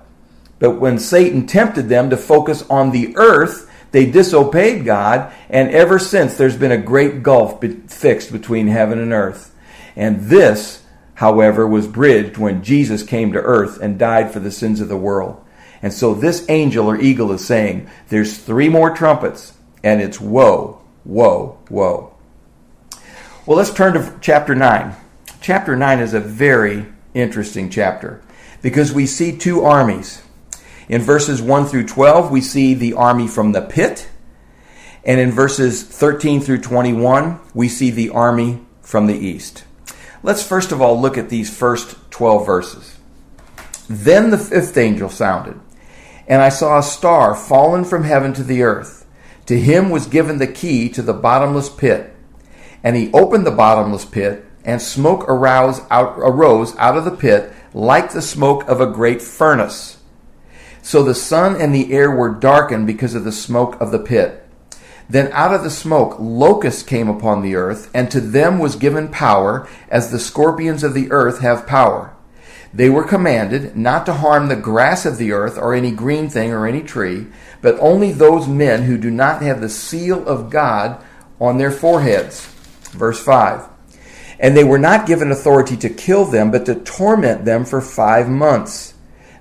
[0.58, 5.98] But when Satan tempted them to focus on the earth, they disobeyed God, and ever
[5.98, 9.54] since there's been a great gulf fixed between heaven and earth.
[9.94, 10.82] And this,
[11.14, 14.96] however, was bridged when Jesus came to earth and died for the sins of the
[14.96, 15.40] world.
[15.80, 19.52] And so this angel or eagle is saying, there's three more trumpets,
[19.84, 22.14] and it's woe, woe, woe.
[23.46, 24.96] Well, let's turn to chapter 9.
[25.40, 28.22] Chapter 9 is a very interesting chapter
[28.60, 30.23] because we see two armies.
[30.88, 34.08] In verses 1 through 12, we see the army from the pit.
[35.04, 39.64] And in verses 13 through 21, we see the army from the east.
[40.22, 42.96] Let's first of all look at these first 12 verses.
[43.88, 45.60] Then the fifth angel sounded,
[46.26, 49.06] and I saw a star fallen from heaven to the earth.
[49.46, 52.14] To him was given the key to the bottomless pit.
[52.82, 57.52] And he opened the bottomless pit, and smoke arose out, arose out of the pit
[57.74, 59.98] like the smoke of a great furnace.
[60.84, 64.46] So the sun and the air were darkened because of the smoke of the pit.
[65.08, 69.08] Then out of the smoke locusts came upon the earth, and to them was given
[69.08, 72.14] power, as the scorpions of the earth have power.
[72.74, 76.52] They were commanded not to harm the grass of the earth, or any green thing,
[76.52, 77.28] or any tree,
[77.62, 81.02] but only those men who do not have the seal of God
[81.40, 82.44] on their foreheads.
[82.90, 83.68] Verse 5.
[84.38, 88.28] And they were not given authority to kill them, but to torment them for five
[88.28, 88.93] months.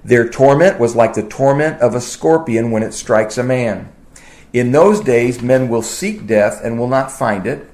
[0.06, 3.90] Their torment was like the torment of a scorpion when it strikes a man.
[4.52, 7.70] In those days, men will seek death and will not find it.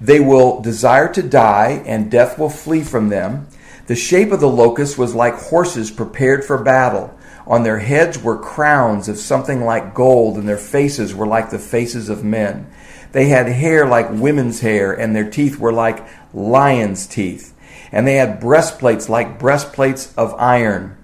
[0.00, 3.48] They will desire to die, and death will flee from them.
[3.86, 7.16] The shape of the locusts was like horses prepared for battle.
[7.46, 11.58] On their heads were crowns of something like gold, and their faces were like the
[11.58, 12.70] faces of men.
[13.12, 17.54] They had hair like women's hair, and their teeth were like lions' teeth.
[17.90, 20.96] And they had breastplates like breastplates of iron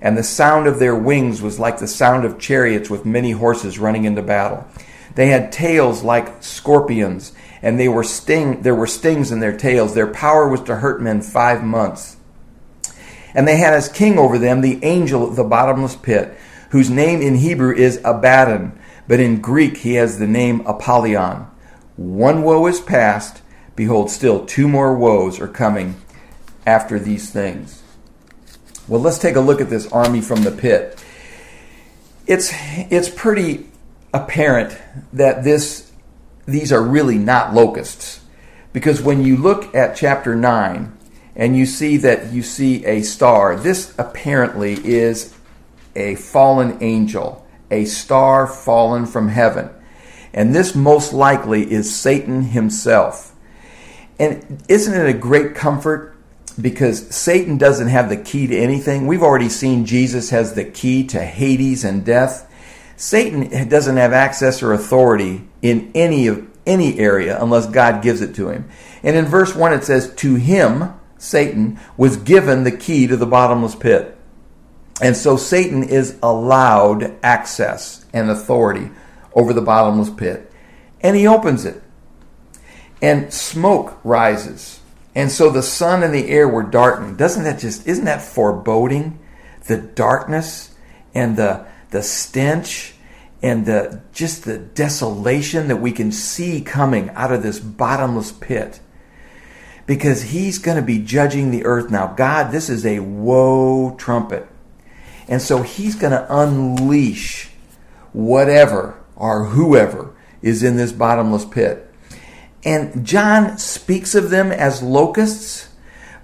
[0.00, 3.78] and the sound of their wings was like the sound of chariots with many horses
[3.78, 4.66] running into battle.
[5.14, 9.94] They had tails like scorpions, and they were sting, there were stings in their tails.
[9.94, 12.16] Their power was to hurt men five months.
[13.34, 16.36] And they had as king over them the angel of the bottomless pit,
[16.70, 21.46] whose name in Hebrew is Abaddon, but in Greek he has the name Apollyon.
[21.96, 23.42] One woe is past.
[23.76, 25.94] Behold, still two more woes are coming
[26.66, 27.83] after these things.
[28.86, 31.02] Well, let's take a look at this army from the pit.
[32.26, 32.52] It's
[32.90, 33.66] it's pretty
[34.12, 34.76] apparent
[35.12, 35.90] that this
[36.46, 38.20] these are really not locusts
[38.74, 40.98] because when you look at chapter 9
[41.34, 45.34] and you see that you see a star, this apparently is
[45.96, 49.70] a fallen angel, a star fallen from heaven.
[50.34, 53.34] And this most likely is Satan himself.
[54.18, 56.13] And isn't it a great comfort
[56.60, 59.06] because Satan doesn't have the key to anything.
[59.06, 62.50] We've already seen Jesus has the key to Hades and death.
[62.96, 68.34] Satan doesn't have access or authority in any of any area unless God gives it
[68.36, 68.68] to him.
[69.02, 73.26] And in verse 1 it says to him Satan was given the key to the
[73.26, 74.16] bottomless pit.
[75.00, 78.90] And so Satan is allowed access and authority
[79.34, 80.50] over the bottomless pit.
[81.00, 81.82] And he opens it.
[83.02, 84.80] And smoke rises
[85.14, 87.16] and so the sun and the air were darkened.
[87.18, 89.18] Doesn't that just, isn't that foreboding?
[89.66, 90.74] The darkness
[91.14, 92.94] and the, the stench
[93.40, 98.80] and the, just the desolation that we can see coming out of this bottomless pit.
[99.86, 102.08] Because he's going to be judging the earth now.
[102.08, 104.48] God, this is a woe trumpet.
[105.28, 107.50] And so he's going to unleash
[108.12, 111.90] whatever or whoever is in this bottomless pit.
[112.64, 115.68] And John speaks of them as locusts,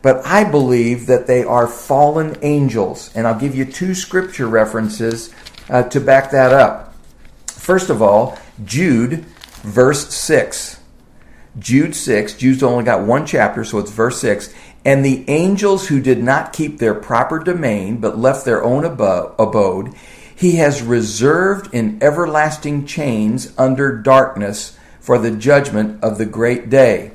[0.02, 3.10] but I believe that they are fallen angels.
[3.14, 5.34] And I'll give you two scripture references
[5.68, 6.94] uh, to back that up.
[7.48, 9.24] First of all, Jude,
[9.62, 10.80] verse 6.
[11.58, 14.54] Jude 6, Jude's only got one chapter, so it's verse 6.
[14.84, 19.94] And the angels who did not keep their proper domain, but left their own abode,
[20.34, 24.78] he has reserved in everlasting chains under darkness
[25.10, 27.10] for the judgment of the great day.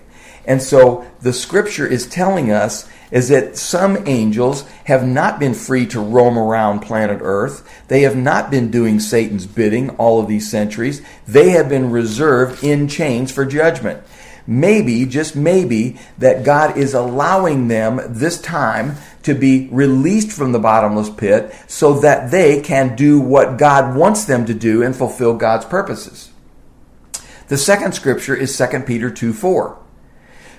[0.46, 5.86] And so the scripture is telling us is that some angels have not been free
[5.86, 7.66] to roam around planet Earth.
[7.88, 11.02] They have not been doing Satan's bidding all of these centuries.
[11.26, 14.04] They have been reserved in chains for judgment.
[14.46, 20.60] Maybe, just maybe, that God is allowing them this time to be released from the
[20.60, 25.36] bottomless pit so that they can do what God wants them to do and fulfill
[25.38, 26.32] God's purposes.
[27.48, 29.78] The second scripture is 2 Peter 2 4.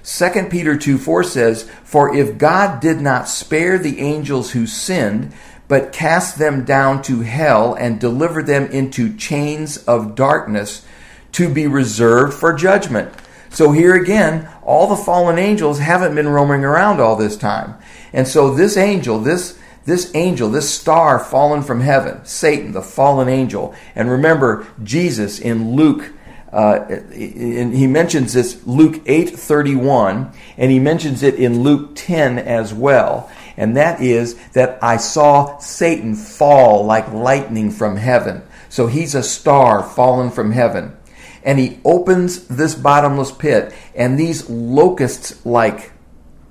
[0.04, 5.32] 2 Peter 2 4 says, For if God did not spare the angels who sinned,
[5.68, 10.86] but cast them down to hell and delivered them into chains of darkness
[11.32, 13.12] to be reserved for judgment.
[13.50, 17.74] So here again, all the fallen angels haven't been roaming around all this time.
[18.12, 23.28] And so this angel, this this angel, this star fallen from heaven, Satan, the fallen
[23.28, 23.74] angel.
[23.94, 26.12] And remember Jesus in Luke
[26.56, 32.72] uh, and he mentions this Luke 8:31 and he mentions it in Luke 10 as
[32.72, 38.42] well and that is that I saw Satan fall like lightning from heaven.
[38.68, 40.96] So he's a star fallen from heaven.
[41.42, 45.92] And he opens this bottomless pit, and these locusts like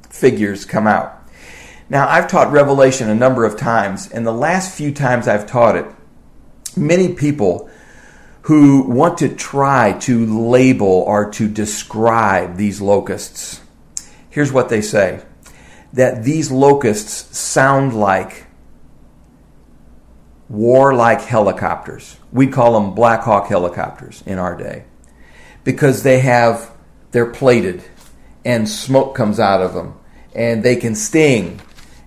[0.09, 1.21] figures come out.
[1.89, 5.75] Now, I've taught Revelation a number of times, and the last few times I've taught
[5.75, 5.85] it,
[6.77, 7.69] many people
[8.45, 13.59] who want to try to label or to describe these locusts,
[14.29, 15.19] here's what they say
[15.93, 18.45] that these locusts sound like
[20.47, 22.17] warlike helicopters.
[22.31, 24.83] We call them Black Hawk helicopters in our day
[25.63, 26.69] because they have,
[27.11, 27.83] they're plated
[28.43, 29.97] and smoke comes out of them
[30.35, 31.61] and they can sting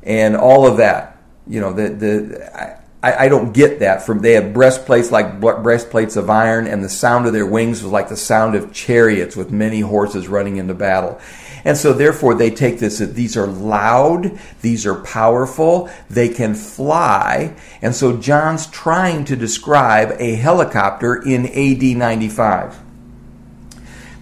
[0.05, 1.19] and all of that.
[1.49, 6.17] You know, the, the, I, I don't get that from, they have breastplates like breastplates
[6.17, 9.53] of iron and the sound of their wings was like the sound of chariots with
[9.53, 11.21] many horses running into battle.
[11.65, 16.55] And so therefore they take this that these are loud, these are powerful, they can
[16.55, 17.55] fly.
[17.83, 22.81] And so John's trying to describe a helicopter in AD 95.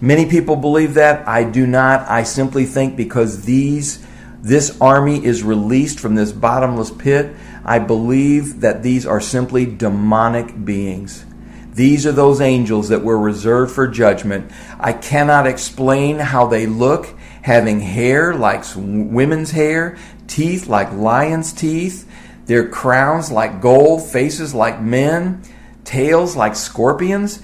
[0.00, 1.26] Many people believe that.
[1.26, 2.06] I do not.
[2.08, 4.04] I simply think because these
[4.42, 7.34] this army is released from this bottomless pit,
[7.68, 11.26] I believe that these are simply demonic beings.
[11.74, 14.52] These are those angels that were reserved for judgment.
[14.78, 17.08] I cannot explain how they look
[17.42, 19.98] having hair like women's hair,
[20.28, 22.08] teeth like lions' teeth,
[22.46, 25.42] their crowns like gold, faces like men,
[25.84, 27.42] tails like scorpions.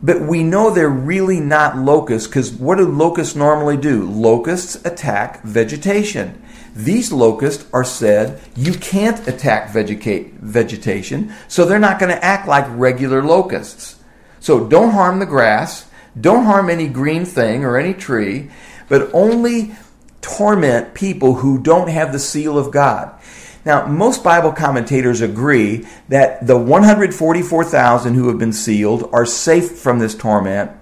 [0.00, 4.08] But we know they're really not locusts because what do locusts normally do?
[4.08, 6.40] Locusts attack vegetation.
[6.76, 12.66] These locusts are said you can't attack vegetation, so they're not going to act like
[12.68, 13.96] regular locusts.
[14.40, 15.86] So don't harm the grass,
[16.20, 18.50] don't harm any green thing or any tree,
[18.90, 19.74] but only
[20.20, 23.18] torment people who don't have the seal of God.
[23.64, 29.98] Now, most Bible commentators agree that the 144,000 who have been sealed are safe from
[29.98, 30.72] this torment,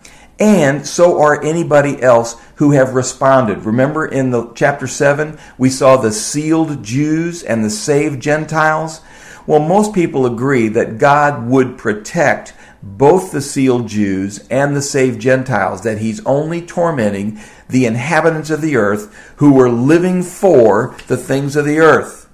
[0.45, 3.64] and so are anybody else who have responded.
[3.64, 9.01] Remember in the chapter 7, we saw the sealed Jews and the saved Gentiles?
[9.47, 15.18] Well, most people agree that God would protect both the sealed Jews and the saved
[15.18, 17.40] Gentiles, that he's only tormenting
[17.70, 22.28] the inhabitants of the earth who were living for the things of the earth.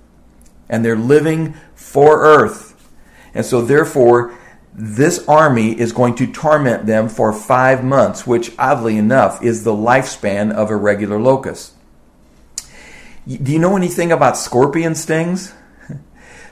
[0.68, 2.74] And they're living for earth.
[3.34, 4.36] And so, therefore,
[4.72, 9.72] this army is going to torment them for five months, which, oddly enough, is the
[9.72, 11.74] lifespan of a regular locust.
[13.26, 15.52] Do you know anything about scorpion stings?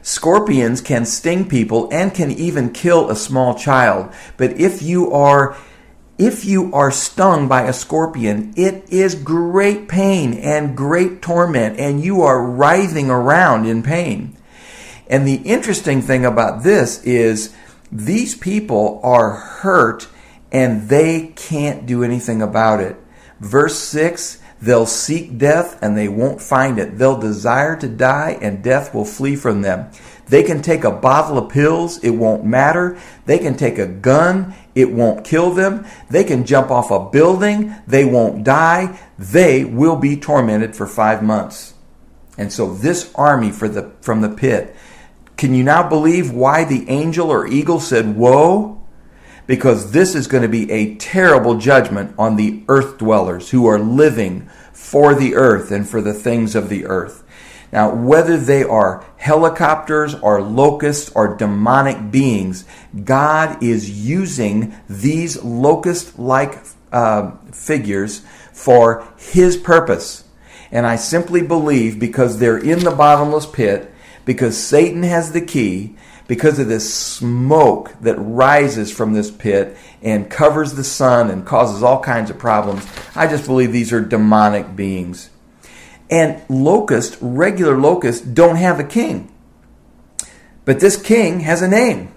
[0.02, 4.12] Scorpions can sting people and can even kill a small child.
[4.36, 5.56] But if you are
[6.18, 12.02] if you are stung by a scorpion, it is great pain and great torment, and
[12.02, 14.36] you are writhing around in pain.
[15.08, 17.54] And the interesting thing about this is
[17.90, 20.08] these people are hurt
[20.52, 22.96] and they can't do anything about it.
[23.40, 26.98] Verse 6 They'll seek death and they won't find it.
[26.98, 29.90] They'll desire to die and death will flee from them.
[30.26, 32.98] They can take a bottle of pills, it won't matter.
[33.24, 35.86] They can take a gun, it won't kill them.
[36.10, 38.98] They can jump off a building, they won't die.
[39.18, 41.74] They will be tormented for five months.
[42.36, 44.76] And so this army the, from the pit,
[45.38, 48.84] can you now believe why the angel or eagle said, Woe?
[49.46, 53.78] Because this is going to be a terrible judgment on the earth dwellers who are
[53.78, 57.22] living for the earth and for the things of the earth.
[57.72, 62.64] Now, whether they are helicopters or locusts or demonic beings,
[63.04, 66.58] God is using these locust like
[66.90, 68.20] uh, figures
[68.52, 70.24] for His purpose.
[70.72, 73.94] And I simply believe because they're in the bottomless pit,
[74.28, 80.28] because Satan has the key, because of this smoke that rises from this pit and
[80.28, 84.76] covers the sun and causes all kinds of problems, I just believe these are demonic
[84.76, 85.30] beings.
[86.10, 89.32] And locusts, regular locusts, don't have a king.
[90.66, 92.12] But this king has a name.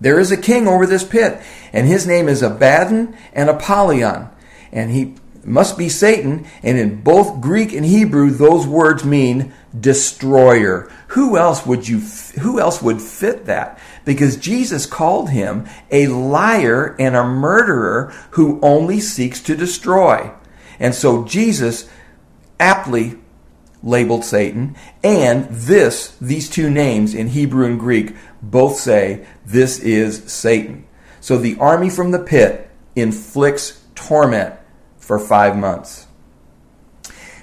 [0.00, 1.42] There is a king over this pit,
[1.74, 4.30] and his name is Abaddon and Apollyon.
[4.72, 5.16] And he
[5.46, 10.90] must be Satan, and in both Greek and Hebrew, those words mean destroyer.
[11.08, 12.00] Who else would you,
[12.40, 13.78] who else would fit that?
[14.04, 20.32] Because Jesus called him a liar and a murderer who only seeks to destroy.
[20.78, 21.88] And so Jesus
[22.58, 23.18] aptly
[23.82, 30.32] labeled Satan, and this, these two names in Hebrew and Greek both say this is
[30.32, 30.86] Satan.
[31.20, 34.54] So the army from the pit inflicts torment
[35.04, 36.06] for five months.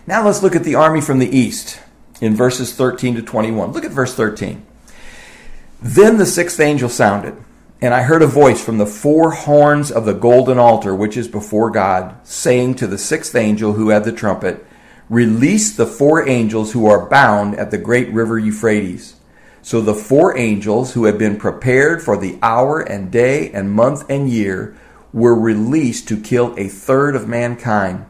[0.08, 1.80] Now let's look at the army from the east
[2.20, 3.72] in verses 13 to 21.
[3.72, 4.66] Look at verse 13.
[5.82, 7.36] Then the sixth angel sounded,
[7.82, 11.28] and I heard a voice from the four horns of the golden altar which is
[11.28, 14.66] before God, saying to the sixth angel who had the trumpet,
[15.10, 19.16] Release the four angels who are bound at the great river Euphrates.
[19.62, 24.10] So the four angels who had been prepared for the hour and day and month
[24.10, 24.76] and year
[25.14, 28.06] were released to kill a third of mankind.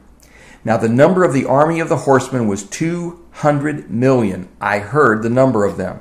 [0.63, 4.49] Now the number of the army of the horsemen was 200 million.
[4.59, 5.99] I heard the number of them.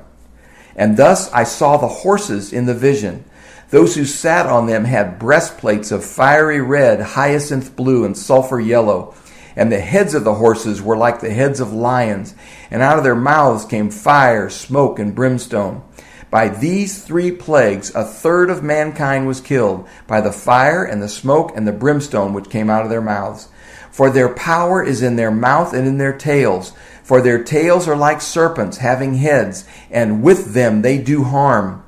[0.75, 3.25] And thus I saw the horses in the vision.
[3.71, 9.15] Those who sat on them had breastplates of fiery red, hyacinth blue, and sulfur yellow.
[9.55, 12.35] And the heads of the horses were like the heads of lions,
[12.69, 15.83] and out of their mouths came fire, smoke, and brimstone.
[16.31, 21.09] By these three plagues, a third of mankind was killed by the fire and the
[21.09, 23.49] smoke and the brimstone which came out of their mouths.
[23.91, 26.71] For their power is in their mouth and in their tails.
[27.03, 31.83] For their tails are like serpents having heads, and with them they do harm.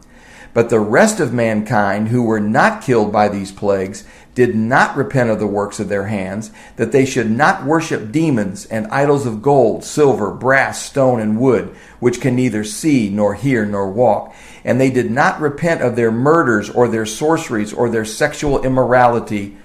[0.54, 4.04] But the rest of mankind who were not killed by these plagues
[4.36, 8.66] did not repent of the works of their hands, that they should not worship demons
[8.66, 13.66] and idols of gold, silver, brass, stone, and wood, which can neither see, nor hear,
[13.66, 14.34] nor walk.
[14.66, 19.58] And they did not repent of their murders, or their sorceries, or their sexual immorality,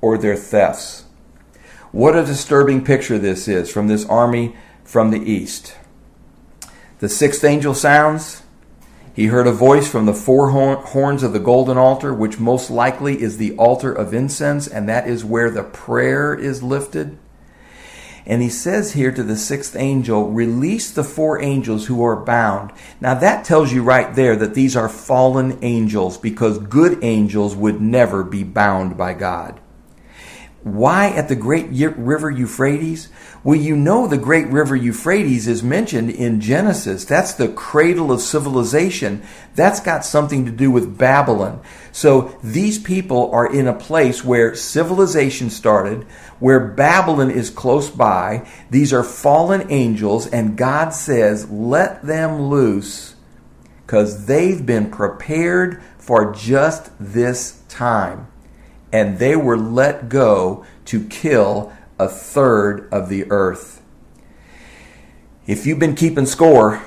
[0.00, 1.04] or their thefts.
[1.92, 4.54] What a disturbing picture this is from this army
[4.84, 5.76] from the east.
[6.98, 8.39] The sixth angel sounds,
[9.20, 13.20] he heard a voice from the four horns of the golden altar, which most likely
[13.20, 17.18] is the altar of incense, and that is where the prayer is lifted.
[18.24, 22.72] And he says here to the sixth angel, release the four angels who are bound.
[22.98, 27.78] Now that tells you right there that these are fallen angels because good angels would
[27.78, 29.60] never be bound by God.
[30.62, 33.08] Why at the great river Euphrates?
[33.42, 37.06] Well, you know the great river Euphrates is mentioned in Genesis.
[37.06, 39.22] That's the cradle of civilization.
[39.54, 41.62] That's got something to do with Babylon.
[41.92, 46.02] So these people are in a place where civilization started,
[46.40, 48.46] where Babylon is close by.
[48.68, 53.14] These are fallen angels, and God says, let them loose
[53.86, 58.29] because they've been prepared for just this time
[58.92, 63.82] and they were let go to kill a third of the earth.
[65.46, 66.82] If you've been keeping score,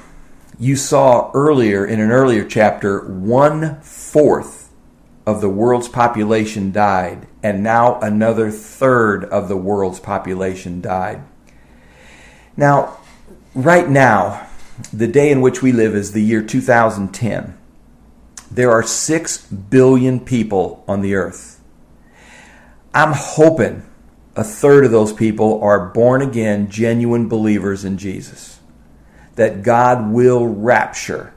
[0.59, 4.71] you saw earlier in an earlier chapter one fourth
[5.25, 11.23] of the world's population died, and now another third of the world's population died.
[12.57, 12.97] Now,
[13.55, 14.47] right now,
[14.91, 17.57] the day in which we live is the year 2010.
[18.51, 21.52] There are 6 billion people on the earth.
[22.93, 23.83] I'm hoping
[24.35, 28.59] a third of those people are born again, genuine believers in Jesus.
[29.35, 31.33] That God will rapture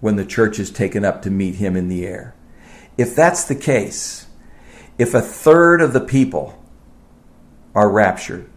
[0.00, 2.34] when the church is taken up to meet him in the air.
[2.96, 4.26] If that's the case,
[4.98, 6.62] if a third of the people
[7.74, 8.48] are raptured,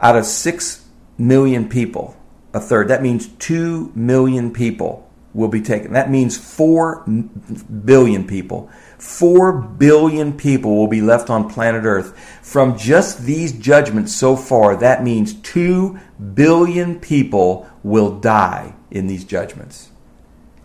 [0.00, 2.16] out of six million people,
[2.52, 5.92] a third, that means two million people will be taken.
[5.92, 8.70] That means four billion people
[9.00, 12.18] 4 billion people will be left on planet Earth.
[12.42, 15.98] From just these judgments so far, that means 2
[16.34, 19.90] billion people will die in these judgments.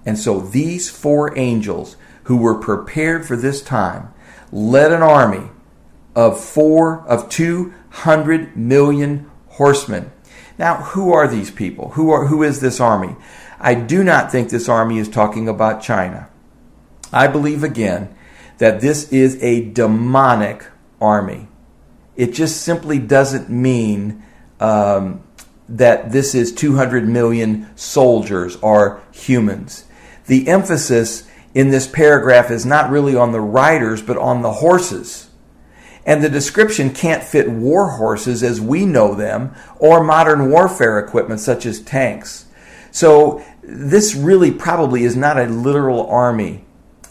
[0.06, 4.14] And so these four angels who were prepared for this time
[4.52, 5.50] led an army
[6.14, 10.12] of four of 200 million horsemen.
[10.58, 11.92] Now, who are these people?
[11.92, 13.16] Who are who is this army?
[13.60, 16.30] I do not think this army is talking about China.
[17.14, 18.14] I believe again
[18.58, 20.66] that this is a demonic
[21.01, 21.47] army.
[22.16, 24.24] It just simply doesn't mean
[24.60, 25.24] um,
[25.68, 29.86] that this is 200 million soldiers or humans.
[30.28, 35.30] The emphasis in this paragraph is not really on the riders, but on the horses.
[36.06, 41.39] And the description can't fit war horses as we know them or modern warfare equipment
[41.39, 42.45] such as tanks.
[42.91, 46.64] So this really probably is not a literal army.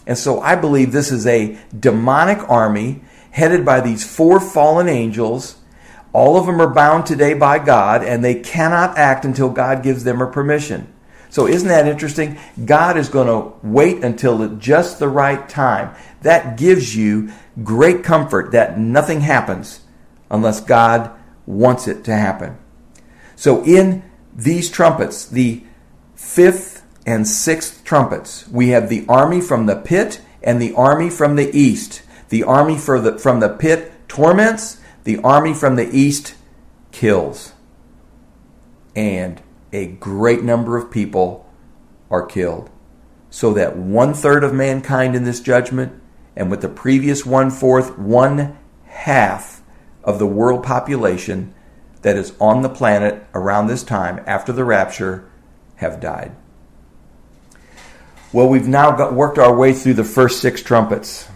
[0.07, 3.01] And so I believe this is a demonic army
[3.31, 5.57] headed by these four fallen angels.
[6.13, 10.03] All of them are bound today by God, and they cannot act until God gives
[10.03, 10.93] them a permission.
[11.29, 12.39] So, isn't that interesting?
[12.63, 15.93] God is going to wait until just the right time.
[16.21, 17.29] That gives you
[17.61, 19.81] great comfort that nothing happens
[20.31, 21.11] unless God
[21.45, 22.57] wants it to happen.
[23.35, 25.63] So, in these trumpets, the
[26.15, 31.35] fifth and sixth trumpets, we have the army from the pit and the army from
[31.35, 32.01] the east.
[32.29, 36.35] The army the, from the pit torments, the army from the east
[36.91, 37.53] kills.
[38.95, 39.41] And
[39.71, 41.51] a great number of people
[42.09, 42.69] are killed.
[43.29, 46.01] So that one third of mankind in this judgment,
[46.35, 49.61] and with the previous one fourth, one half
[50.03, 51.53] of the world population
[52.01, 55.29] that is on the planet around this time after the rapture
[55.75, 56.35] have died.
[58.33, 61.27] Well, we've now got, worked our way through the first six trumpets.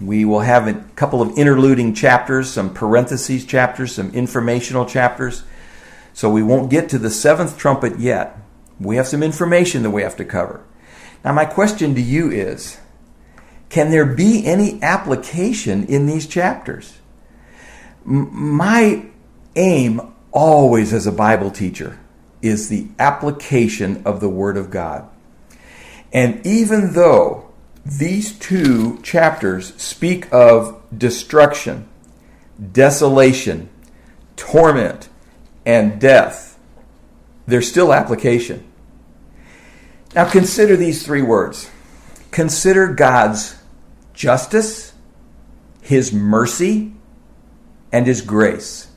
[0.00, 5.42] We will have a couple of interluding chapters, some parentheses chapters, some informational chapters.
[6.12, 8.36] So we won't get to the seventh trumpet yet.
[8.80, 10.64] We have some information that we have to cover.
[11.24, 12.78] Now, my question to you is
[13.68, 16.98] can there be any application in these chapters?
[18.06, 19.06] M- my
[19.56, 20.00] aim
[20.32, 21.98] always as a Bible teacher
[22.40, 25.08] is the application of the Word of God.
[26.12, 27.48] And even though
[27.88, 31.88] these two chapters speak of destruction,
[32.72, 33.70] desolation,
[34.36, 35.08] torment,
[35.64, 36.58] and death.
[37.46, 38.64] There's still application.
[40.14, 41.70] Now consider these three words.
[42.30, 43.56] Consider God's
[44.12, 44.92] justice,
[45.80, 46.92] His mercy,
[47.90, 48.88] and His grace.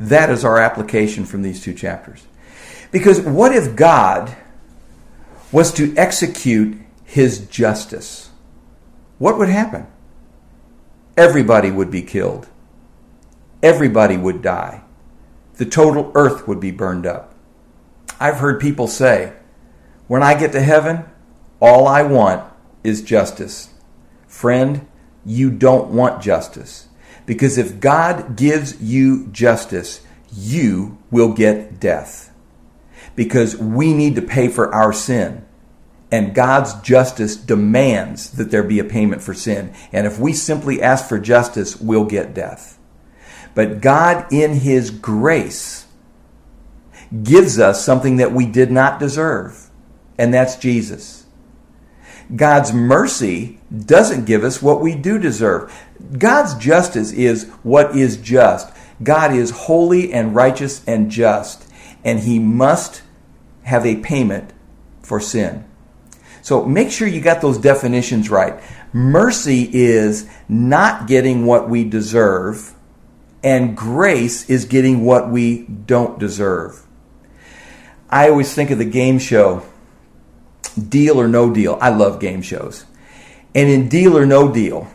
[0.00, 2.26] That is our application from these two chapters.
[2.90, 4.36] Because what if God
[5.52, 8.30] was to execute his justice,
[9.18, 9.86] what would happen?
[11.16, 12.48] Everybody would be killed.
[13.62, 14.82] Everybody would die.
[15.54, 17.34] The total earth would be burned up.
[18.20, 19.32] I've heard people say,
[20.06, 21.04] when I get to heaven,
[21.60, 22.44] all I want
[22.84, 23.70] is justice.
[24.26, 24.86] Friend,
[25.24, 26.88] you don't want justice.
[27.24, 30.00] Because if God gives you justice,
[30.32, 32.32] you will get death.
[33.16, 35.44] Because we need to pay for our sin.
[36.12, 39.74] And God's justice demands that there be a payment for sin.
[39.92, 42.78] And if we simply ask for justice, we'll get death.
[43.56, 45.86] But God, in His grace,
[47.22, 49.70] gives us something that we did not deserve,
[50.18, 51.26] and that's Jesus.
[52.34, 55.72] God's mercy doesn't give us what we do deserve.
[56.18, 58.72] God's justice is what is just.
[59.02, 61.70] God is holy and righteous and just,
[62.04, 63.02] and He must
[63.66, 64.52] have a payment
[65.02, 65.64] for sin.
[66.40, 68.62] So make sure you got those definitions right.
[68.92, 72.74] Mercy is not getting what we deserve,
[73.42, 76.86] and grace is getting what we don't deserve.
[78.08, 79.66] I always think of the game show
[80.88, 81.76] Deal or No Deal.
[81.80, 82.84] I love game shows.
[83.52, 84.86] And in Deal or No Deal,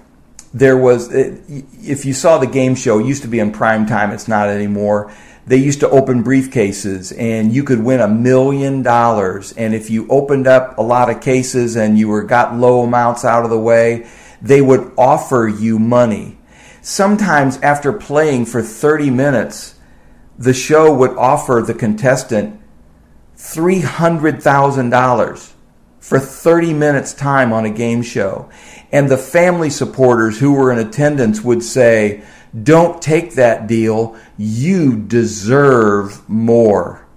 [0.54, 4.12] there was, if you saw the game show, it used to be in prime time,
[4.12, 5.14] it's not anymore
[5.48, 9.52] they used to open briefcases and you could win a million dollars.
[9.54, 13.26] And if you opened up a lot of cases and you were got low amounts
[13.26, 14.08] out of the way,
[14.42, 16.38] they would offer you money.
[16.82, 19.76] Sometimes after playing for 30 minutes,
[20.38, 22.60] the show would offer the contestant
[23.38, 25.52] $300,000
[26.00, 28.50] for 30 minutes time on a game show.
[28.92, 32.24] And the family supporters who were in attendance would say,
[32.60, 34.18] don't take that deal.
[34.38, 37.08] You deserve more.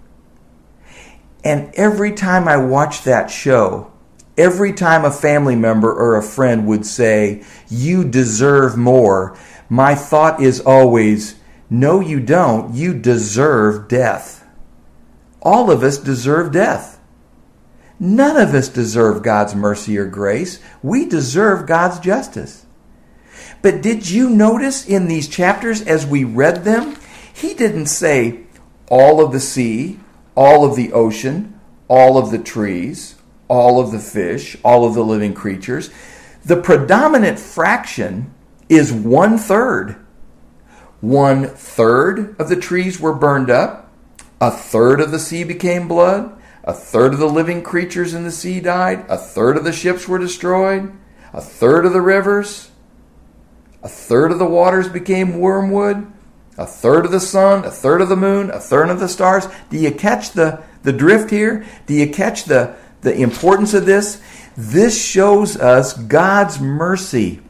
[1.43, 3.93] And every time I watch that show,
[4.39, 9.37] every time a family member or a friend would say, You deserve more,
[9.68, 11.37] my thought is always,
[11.68, 12.74] No, you don't.
[12.74, 14.47] You deserve death.
[15.43, 17.01] All of us deserve death.
[18.01, 20.61] None of us deserve God's mercy or grace.
[20.82, 22.64] We deserve God's justice.
[23.65, 26.99] But did you notice in these chapters as we read them,
[27.33, 28.41] he didn't say
[28.91, 29.99] all of the sea,
[30.35, 31.59] all of the ocean,
[31.89, 33.15] all of the trees,
[33.49, 35.89] all of the fish, all of the living creatures.
[36.45, 38.35] The predominant fraction
[38.69, 39.97] is one third.
[41.01, 43.91] One third of the trees were burned up,
[44.43, 48.31] a third of the sea became blood, a third of the living creatures in the
[48.31, 50.93] sea died, a third of the ships were destroyed,
[51.33, 52.71] a third of the rivers,
[53.85, 56.11] A third of the waters became wormwood,
[56.57, 59.47] a third of the sun, a third of the moon, a third of the stars.
[59.68, 61.66] Do you catch the, the drift here?
[61.85, 64.22] Do you catch the, the importance of this?
[64.57, 67.43] This shows us God's mercy.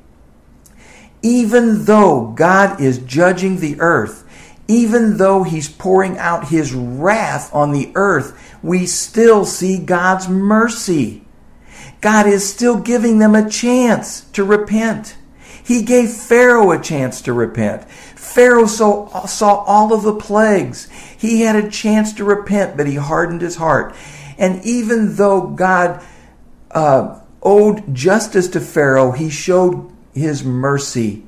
[1.22, 4.28] Even though God is judging the earth,
[4.66, 11.24] even though He's pouring out His wrath on the earth, we still see God's mercy.
[12.01, 15.16] God is still giving them a chance to repent.
[15.65, 17.89] He gave Pharaoh a chance to repent.
[17.91, 20.89] Pharaoh saw, saw all of the plagues.
[21.17, 23.95] He had a chance to repent, but he hardened his heart.
[24.37, 26.05] And even though God
[26.71, 31.27] uh, owed justice to Pharaoh, he showed his mercy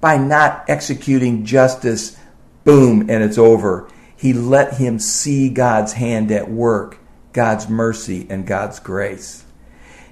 [0.00, 2.18] by not executing justice.
[2.64, 3.88] Boom, and it's over.
[4.16, 6.98] He let him see God's hand at work,
[7.32, 9.44] God's mercy, and God's grace.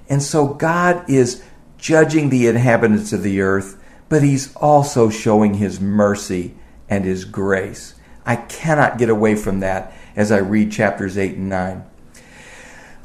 [0.07, 1.43] And so God is
[1.85, 3.79] judging the inhabitants of the earth
[4.09, 6.55] but he's also showing his mercy
[6.89, 7.95] and his grace.
[8.25, 11.83] I cannot get away from that as I read chapters 8 and 9.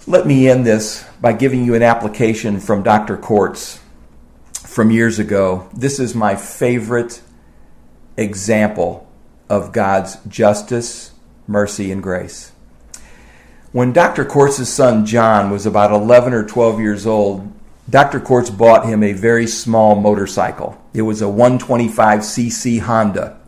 [0.07, 3.17] Let me end this by giving you an application from Dr.
[3.17, 3.81] Corts
[4.55, 5.69] from years ago.
[5.75, 7.23] This is my favorite
[8.17, 9.07] example
[9.49, 11.13] of God's justice,
[11.47, 12.53] mercy, and grace.
[13.73, 14.25] When Dr.
[14.25, 17.53] Corts's son John was about 11 or 12 years old,
[17.91, 18.21] Dr.
[18.21, 20.81] Corts bought him a very small motorcycle.
[20.95, 23.41] It was a 125cc Honda.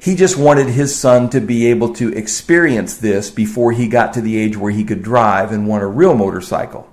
[0.00, 4.20] He just wanted his son to be able to experience this before he got to
[4.20, 6.88] the age where he could drive and want a real motorcycle.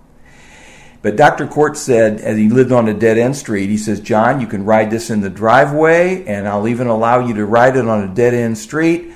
[1.04, 1.46] But Dr.
[1.46, 4.66] Corts said, as he lived on a dead end street, he says, John, you can
[4.66, 8.16] ride this in the driveway, and I'll even allow you to ride it on a
[8.16, 9.12] dead end street,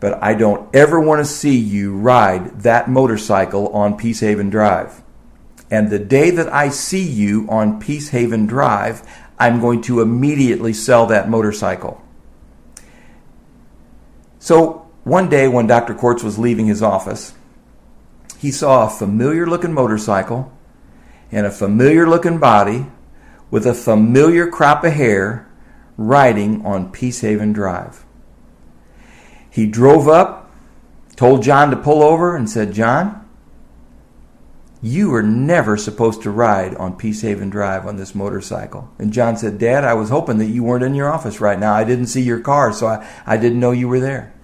[0.00, 5.03] but I don't ever want to see you ride that motorcycle on Peacehaven Drive.
[5.70, 9.02] And the day that I see you on Peacehaven Drive,
[9.38, 12.00] I'm going to immediately sell that motorcycle.
[14.38, 15.94] So one day when Dr.
[15.94, 17.34] Corts was leaving his office,
[18.38, 20.52] he saw a familiar looking motorcycle
[21.32, 22.86] and a familiar looking body
[23.50, 25.50] with a familiar crop of hair
[25.96, 28.04] riding on Peacehaven Drive.
[29.50, 30.50] He drove up,
[31.16, 33.23] told John to pull over, and said, John,
[34.84, 38.92] you were never supposed to ride on Peacehaven Drive on this motorcycle.
[38.98, 41.72] And John said, Dad, I was hoping that you weren't in your office right now.
[41.72, 44.34] I didn't see your car, so I, I didn't know you were there.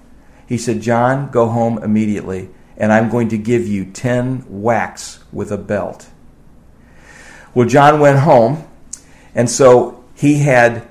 [0.47, 5.53] He said, John, go home immediately, and I'm going to give you 10 whacks with
[5.53, 6.09] a belt.
[7.53, 8.67] Well, John went home,
[9.35, 10.89] and so he had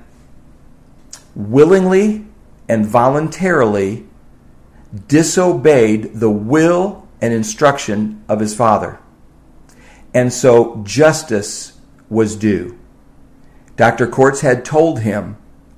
[1.34, 2.24] willingly
[2.68, 4.06] and voluntarily
[5.08, 9.00] disobeyed the will and instruction of his father.
[10.12, 12.78] And so justice was due.
[13.76, 14.06] Dr.
[14.06, 15.36] Corts had told him,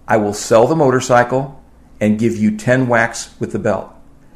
[0.09, 1.63] I will sell the motorcycle
[2.01, 3.93] and give you 10 whacks with the belt.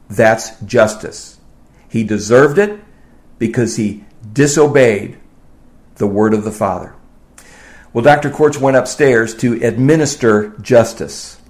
[0.09, 1.41] That's justice.
[1.89, 2.81] He deserved it
[3.39, 5.19] because he disobeyed
[5.97, 6.95] the word of the Father.
[7.93, 8.31] Well, Dr.
[8.31, 11.41] Corts went upstairs to administer justice.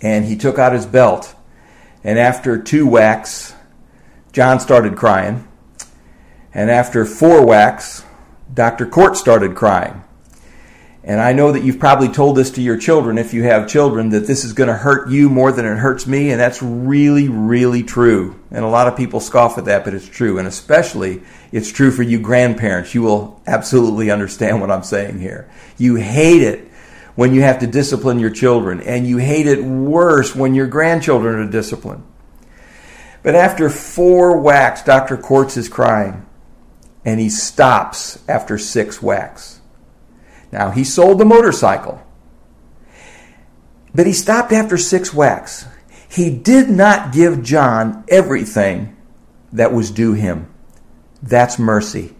[0.00, 1.34] And he took out his belt.
[2.02, 3.54] And after two whacks,
[4.32, 5.46] John started crying.
[6.52, 8.04] And after four whacks,
[8.52, 8.86] Dr.
[8.86, 10.02] Corts started crying.
[11.02, 14.10] And I know that you've probably told this to your children, if you have children,
[14.10, 16.30] that this is going to hurt you more than it hurts me.
[16.30, 18.38] And that's really, really true.
[18.50, 20.38] And a lot of people scoff at that, but it's true.
[20.38, 21.22] And especially,
[21.52, 22.94] it's true for you grandparents.
[22.94, 25.48] You will absolutely understand what I'm saying here.
[25.78, 26.68] You hate it
[27.14, 31.36] when you have to discipline your children, and you hate it worse when your grandchildren
[31.36, 32.04] are disciplined.
[33.22, 35.16] But after four whacks, Dr.
[35.16, 36.26] Corts is crying
[37.04, 39.60] and he stops after six whacks.
[40.52, 42.02] Now, he sold the motorcycle,
[43.94, 45.66] but he stopped after six whacks.
[46.08, 48.96] He did not give John everything
[49.52, 50.52] that was due him.
[51.22, 52.14] That's mercy.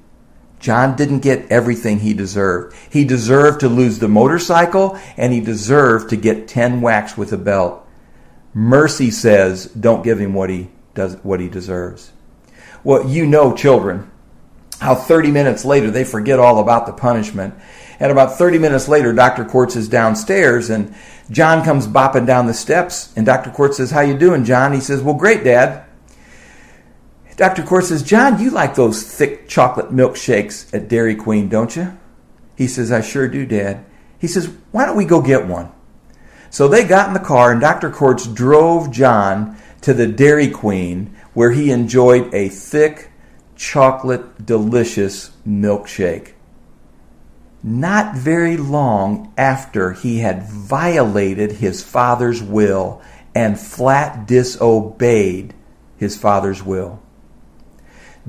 [0.60, 2.76] John didn't get everything he deserved.
[2.90, 7.38] He deserved to lose the motorcycle and he deserved to get 10 whacks with a
[7.38, 7.86] belt.
[8.52, 12.12] Mercy says, don't give him what he does, what he deserves.
[12.84, 14.09] Well, you know, children,
[14.80, 17.54] how 30 minutes later they forget all about the punishment.
[18.00, 19.44] And about 30 minutes later, Dr.
[19.44, 20.94] Corts is downstairs and
[21.30, 23.50] John comes bopping down the steps and Dr.
[23.50, 24.72] Corts says, how you doing, John?
[24.72, 25.84] He says, well, great, Dad.
[27.36, 27.62] Dr.
[27.62, 31.96] Corts says, John, you like those thick chocolate milkshakes at Dairy Queen, don't you?
[32.56, 33.84] He says, I sure do, Dad.
[34.18, 35.72] He says, why don't we go get one?
[36.50, 37.90] So they got in the car and Dr.
[37.90, 43.09] Corts drove John to the Dairy Queen where he enjoyed a thick
[43.60, 46.32] chocolate delicious milkshake.
[47.62, 53.02] not very long after he had violated his father's will
[53.34, 55.54] and flat disobeyed
[55.98, 57.02] his father's will.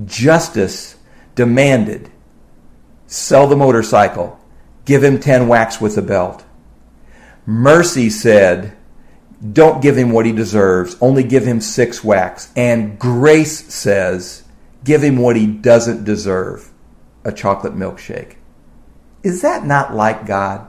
[0.05, 0.97] Justice
[1.35, 2.11] demanded
[3.07, 4.37] sell the motorcycle,
[4.85, 6.43] give him 10 whacks with a belt.
[7.45, 8.75] Mercy said,
[9.53, 12.51] don't give him what he deserves, only give him six whacks.
[12.55, 14.40] And grace says,
[14.83, 16.71] give him what he doesn't deserve
[17.23, 18.35] a chocolate milkshake.
[19.23, 20.67] Is that not like God?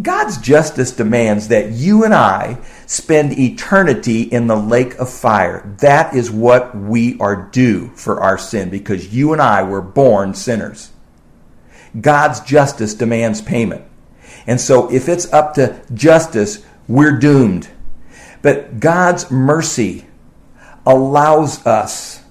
[0.00, 5.74] God's justice demands that you and I spend eternity in the lake of fire.
[5.80, 10.32] That is what we are due for our sin because you and I were born
[10.32, 10.92] sinners.
[12.00, 13.84] God's justice demands payment.
[14.46, 17.68] And so if it's up to justice, we're doomed.
[18.40, 20.06] But God's mercy
[20.86, 22.21] allows us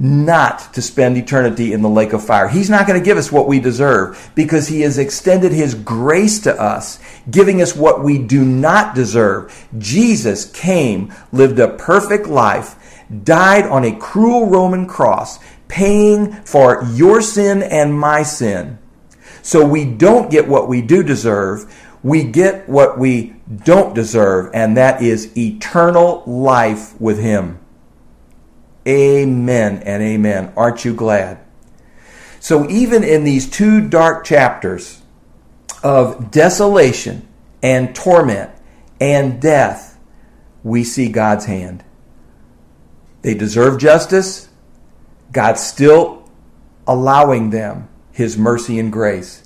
[0.00, 2.48] not to spend eternity in the lake of fire.
[2.48, 6.40] He's not going to give us what we deserve because He has extended His grace
[6.40, 6.98] to us,
[7.30, 9.68] giving us what we do not deserve.
[9.76, 15.38] Jesus came, lived a perfect life, died on a cruel Roman cross,
[15.68, 18.78] paying for your sin and my sin.
[19.42, 21.70] So we don't get what we do deserve.
[22.02, 27.59] We get what we don't deserve, and that is eternal life with Him.
[28.86, 30.52] Amen and amen.
[30.56, 31.38] Aren't you glad?
[32.40, 35.02] So, even in these two dark chapters
[35.82, 37.28] of desolation
[37.62, 38.50] and torment
[39.00, 39.98] and death,
[40.62, 41.84] we see God's hand.
[43.22, 44.48] They deserve justice.
[45.32, 46.28] God's still
[46.86, 49.44] allowing them His mercy and grace.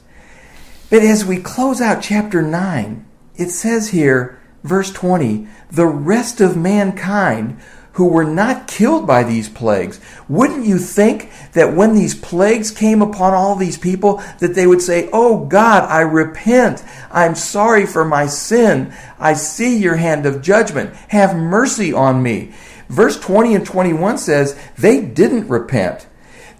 [0.91, 3.05] But as we close out chapter 9,
[3.37, 7.61] it says here, verse 20, the rest of mankind
[7.95, 10.01] who were not killed by these plagues.
[10.29, 14.83] Wouldn't you think that when these plagues came upon all these people, that they would
[14.83, 16.85] say, Oh God, I repent.
[17.11, 18.93] I'm sorry for my sin.
[19.19, 20.95] I see your hand of judgment.
[21.09, 22.53] Have mercy on me.
[22.89, 26.07] Verse 20 and 21 says they didn't repent.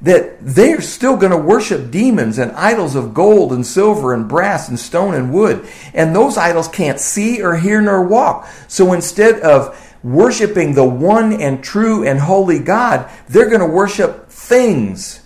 [0.03, 4.69] That they're still going to worship demons and idols of gold and silver and brass
[4.69, 5.67] and stone and wood.
[5.95, 8.47] And those idols can't see or hear nor walk.
[8.69, 14.29] So instead of worshiping the one and true and holy God, they're going to worship
[14.29, 15.21] things.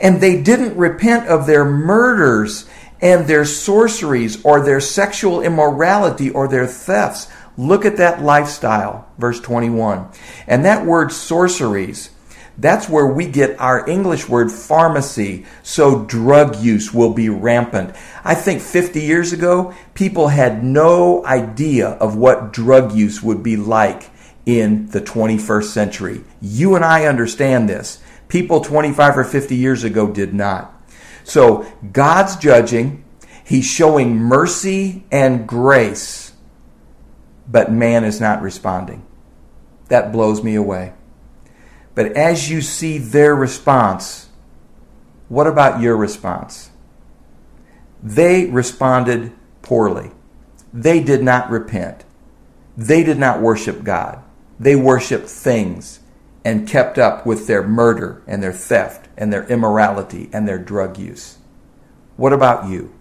[0.00, 2.66] And they didn't repent of their murders
[3.02, 7.28] and their sorceries or their sexual immorality or their thefts.
[7.56, 10.08] Look at that lifestyle, verse 21.
[10.46, 12.09] And that word sorceries,
[12.60, 17.96] that's where we get our English word pharmacy, so drug use will be rampant.
[18.22, 23.56] I think 50 years ago, people had no idea of what drug use would be
[23.56, 24.10] like
[24.44, 26.24] in the 21st century.
[26.42, 28.02] You and I understand this.
[28.28, 30.74] People 25 or 50 years ago did not.
[31.24, 33.04] So God's judging,
[33.42, 36.32] He's showing mercy and grace,
[37.48, 39.04] but man is not responding.
[39.88, 40.92] That blows me away.
[41.94, 44.28] But as you see their response,
[45.28, 46.70] what about your response?
[48.02, 49.32] They responded
[49.62, 50.10] poorly.
[50.72, 52.04] They did not repent.
[52.76, 54.22] They did not worship God.
[54.58, 56.00] They worshiped things
[56.44, 60.98] and kept up with their murder and their theft and their immorality and their drug
[60.98, 61.38] use.
[62.16, 62.92] What about you?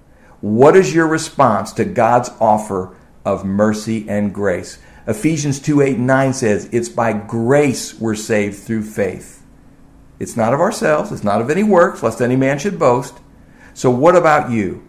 [0.42, 4.80] What is your response to God's offer of mercy and grace?
[5.10, 9.44] Ephesians 2 8 and 9 says, It's by grace we're saved through faith.
[10.20, 13.18] It's not of ourselves, it's not of any works, lest any man should boast.
[13.74, 14.88] So, what about you?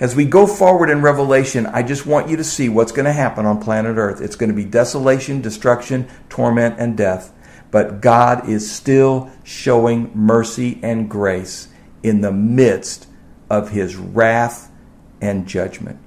[0.00, 3.12] As we go forward in Revelation, I just want you to see what's going to
[3.12, 4.20] happen on planet Earth.
[4.20, 7.32] It's going to be desolation, destruction, torment, and death.
[7.70, 11.68] But God is still showing mercy and grace
[12.02, 13.06] in the midst
[13.48, 14.72] of his wrath
[15.20, 16.00] and judgment.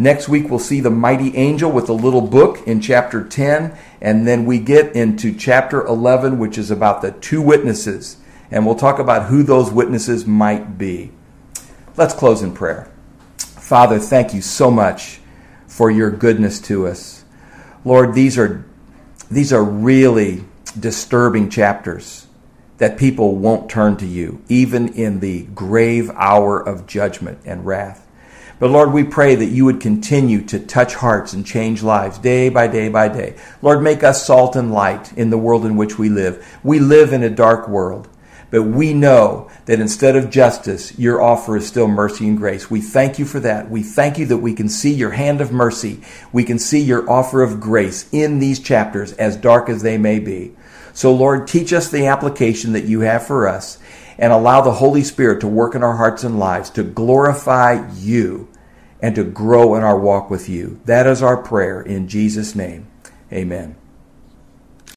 [0.00, 4.26] Next week, we'll see the mighty angel with the little book in chapter 10, and
[4.26, 8.16] then we get into chapter 11, which is about the two witnesses,
[8.50, 11.10] and we'll talk about who those witnesses might be.
[11.98, 12.90] Let's close in prayer.
[13.36, 15.20] Father, thank you so much
[15.66, 17.26] for your goodness to us.
[17.84, 18.64] Lord, these are,
[19.30, 20.44] these are really
[20.78, 22.26] disturbing chapters
[22.78, 28.06] that people won't turn to you, even in the grave hour of judgment and wrath.
[28.60, 32.50] But Lord, we pray that you would continue to touch hearts and change lives day
[32.50, 33.36] by day by day.
[33.62, 36.46] Lord, make us salt and light in the world in which we live.
[36.62, 38.06] We live in a dark world,
[38.50, 42.70] but we know that instead of justice, your offer is still mercy and grace.
[42.70, 43.70] We thank you for that.
[43.70, 46.02] We thank you that we can see your hand of mercy.
[46.30, 50.18] We can see your offer of grace in these chapters, as dark as they may
[50.18, 50.54] be.
[50.92, 53.78] So, Lord, teach us the application that you have for us
[54.18, 58.49] and allow the Holy Spirit to work in our hearts and lives to glorify you
[59.02, 60.80] and to grow in our walk with you.
[60.84, 62.86] That is our prayer in Jesus' name.
[63.32, 63.79] Amen.